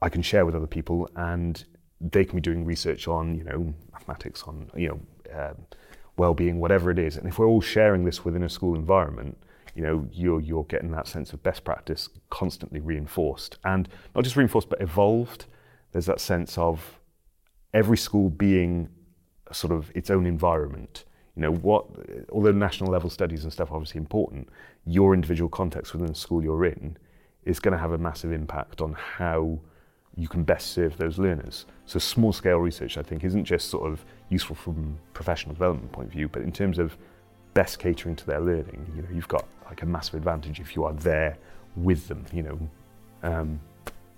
I 0.00 0.08
can 0.08 0.22
share 0.22 0.44
with 0.44 0.54
other 0.54 0.66
people 0.66 1.08
and 1.16 1.64
they 2.00 2.24
can 2.24 2.36
be 2.36 2.42
doing 2.42 2.64
research 2.64 3.08
on, 3.08 3.36
you 3.36 3.44
know, 3.44 3.72
mathematics, 3.92 4.42
on, 4.42 4.70
you 4.76 4.88
know, 4.88 5.00
um, 5.34 5.56
well-being, 6.16 6.60
whatever 6.60 6.90
it 6.90 6.98
is. 6.98 7.16
And 7.16 7.26
if 7.26 7.38
we're 7.38 7.46
all 7.46 7.60
sharing 7.60 8.04
this 8.04 8.24
within 8.24 8.42
a 8.42 8.48
school 8.48 8.74
environment, 8.74 9.38
you 9.74 9.82
know, 9.82 10.06
you're, 10.12 10.40
you're 10.40 10.64
getting 10.64 10.90
that 10.90 11.08
sense 11.08 11.32
of 11.32 11.42
best 11.42 11.64
practice 11.64 12.10
constantly 12.28 12.80
reinforced 12.80 13.56
and 13.64 13.88
not 14.14 14.24
just 14.24 14.36
reinforced, 14.36 14.68
but 14.68 14.82
evolved. 14.82 15.46
There's 15.92 16.06
that 16.06 16.20
sense 16.20 16.58
of 16.58 16.98
every 17.74 17.96
school 17.96 18.30
being 18.30 18.88
sort 19.50 19.72
of 19.72 19.90
its 19.94 20.10
own 20.10 20.26
environment. 20.26 21.04
You 21.36 21.42
know, 21.42 21.52
what, 21.52 21.86
although 22.30 22.52
national 22.52 22.90
level 22.90 23.08
studies 23.08 23.44
and 23.44 23.52
stuff 23.52 23.70
are 23.70 23.74
obviously 23.74 23.98
important, 23.98 24.48
your 24.84 25.14
individual 25.14 25.48
context 25.48 25.92
within 25.92 26.08
the 26.08 26.14
school 26.14 26.42
you're 26.42 26.66
in 26.66 26.96
is 27.44 27.58
going 27.58 27.72
to 27.72 27.78
have 27.78 27.92
a 27.92 27.98
massive 27.98 28.32
impact 28.32 28.80
on 28.80 28.92
how 28.92 29.58
you 30.16 30.28
can 30.28 30.44
best 30.44 30.72
serve 30.72 30.96
those 30.98 31.18
learners. 31.18 31.64
So 31.86 31.98
small 31.98 32.32
scale 32.32 32.58
research, 32.58 32.98
I 32.98 33.02
think, 33.02 33.24
isn't 33.24 33.44
just 33.44 33.68
sort 33.68 33.90
of 33.90 34.04
useful 34.28 34.54
from 34.54 34.98
professional 35.14 35.54
development 35.54 35.90
point 35.92 36.08
of 36.08 36.12
view, 36.12 36.28
but 36.28 36.42
in 36.42 36.52
terms 36.52 36.78
of 36.78 36.96
best 37.54 37.78
catering 37.78 38.16
to 38.16 38.26
their 38.26 38.40
learning, 38.40 38.92
you 38.94 39.02
know, 39.02 39.08
you've 39.12 39.28
got 39.28 39.46
like 39.64 39.82
a 39.82 39.86
massive 39.86 40.14
advantage 40.14 40.60
if 40.60 40.76
you 40.76 40.84
are 40.84 40.92
there 40.94 41.38
with 41.76 42.08
them, 42.08 42.24
you 42.32 42.42
know. 42.42 42.58
Um, 43.22 43.60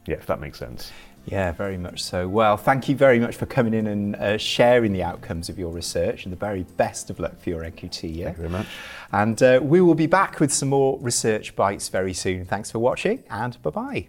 yeah, 0.06 0.16
if 0.16 0.26
that 0.26 0.40
makes 0.40 0.58
sense. 0.58 0.92
Yeah, 1.26 1.52
very 1.52 1.78
much 1.78 2.02
so. 2.02 2.28
Well, 2.28 2.56
thank 2.56 2.88
you 2.88 2.96
very 2.96 3.18
much 3.18 3.34
for 3.34 3.46
coming 3.46 3.72
in 3.72 3.86
and 3.86 4.16
uh, 4.16 4.36
sharing 4.36 4.92
the 4.92 5.02
outcomes 5.02 5.48
of 5.48 5.58
your 5.58 5.72
research 5.72 6.24
and 6.24 6.32
the 6.32 6.36
very 6.36 6.64
best 6.76 7.08
of 7.08 7.18
luck 7.18 7.40
for 7.40 7.48
your 7.48 7.62
NQT 7.62 8.14
year. 8.14 8.26
Thank 8.26 8.36
you 8.36 8.42
very 8.42 8.52
much. 8.52 8.66
And 9.10 9.42
uh, 9.42 9.60
we 9.62 9.80
will 9.80 9.94
be 9.94 10.06
back 10.06 10.38
with 10.38 10.52
some 10.52 10.68
more 10.68 10.98
research 11.00 11.56
bites 11.56 11.88
very 11.88 12.12
soon. 12.12 12.44
Thanks 12.44 12.70
for 12.70 12.78
watching 12.78 13.24
and 13.30 13.60
bye 13.62 14.06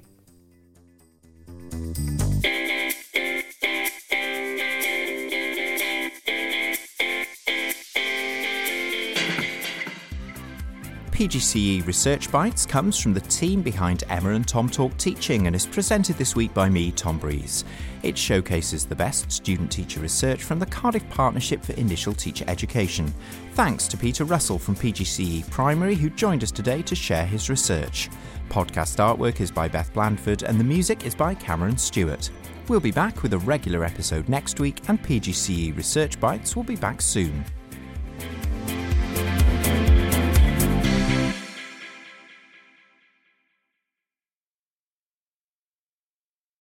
bye. 1.72 2.25
PGCE 11.16 11.88
Research 11.88 12.30
Bites 12.30 12.66
comes 12.66 13.00
from 13.00 13.14
the 13.14 13.22
team 13.22 13.62
behind 13.62 14.04
Emma 14.10 14.32
and 14.32 14.46
Tom 14.46 14.68
Talk 14.68 14.98
Teaching 14.98 15.48
and 15.48 15.56
is 15.56 15.66
presented 15.66 16.18
this 16.18 16.36
week 16.36 16.54
by 16.54 16.68
me, 16.68 16.92
Tom 16.92 17.18
Breeze. 17.18 17.64
It 18.04 18.18
showcases 18.18 18.84
the 18.86 18.98
best 18.98 19.32
student 19.32 19.72
teacher 19.72 20.02
research 20.02 20.44
from 20.44 20.60
the 20.60 20.66
Cardiff 20.66 21.10
Partnership 21.10 21.64
for 21.64 21.72
Initial 21.76 22.12
Teacher 22.12 22.44
Education. 22.50 23.14
Thanks 23.54 23.88
to 23.88 23.98
Peter 23.98 24.26
Russell 24.26 24.60
from 24.60 24.76
PGCE 24.76 25.50
Primary, 25.50 25.96
who 25.96 26.10
joined 26.10 26.44
us 26.44 26.52
today 26.52 26.82
to 26.82 26.96
share 26.96 27.26
his 27.26 27.50
research. 27.50 28.10
Podcast 28.50 28.98
artwork 28.98 29.40
is 29.40 29.52
by 29.52 29.70
Beth 29.70 29.94
Blandford 29.94 30.44
and 30.44 30.60
the 30.60 30.66
music 30.66 31.06
is 31.06 31.16
by 31.16 31.34
Cameron 31.34 31.78
Stewart. 31.78 32.30
We'll 32.68 32.82
be 32.82 32.92
back 32.92 33.24
with 33.24 33.32
a 33.32 33.40
regular 33.40 33.86
episode 33.86 34.28
next 34.28 34.60
week, 34.60 34.82
and 34.90 35.02
PGCE 35.02 35.78
Research 35.78 36.20
Bites 36.20 36.58
will 36.58 36.64
be 36.64 36.76
back 36.76 37.02
soon. 37.02 37.46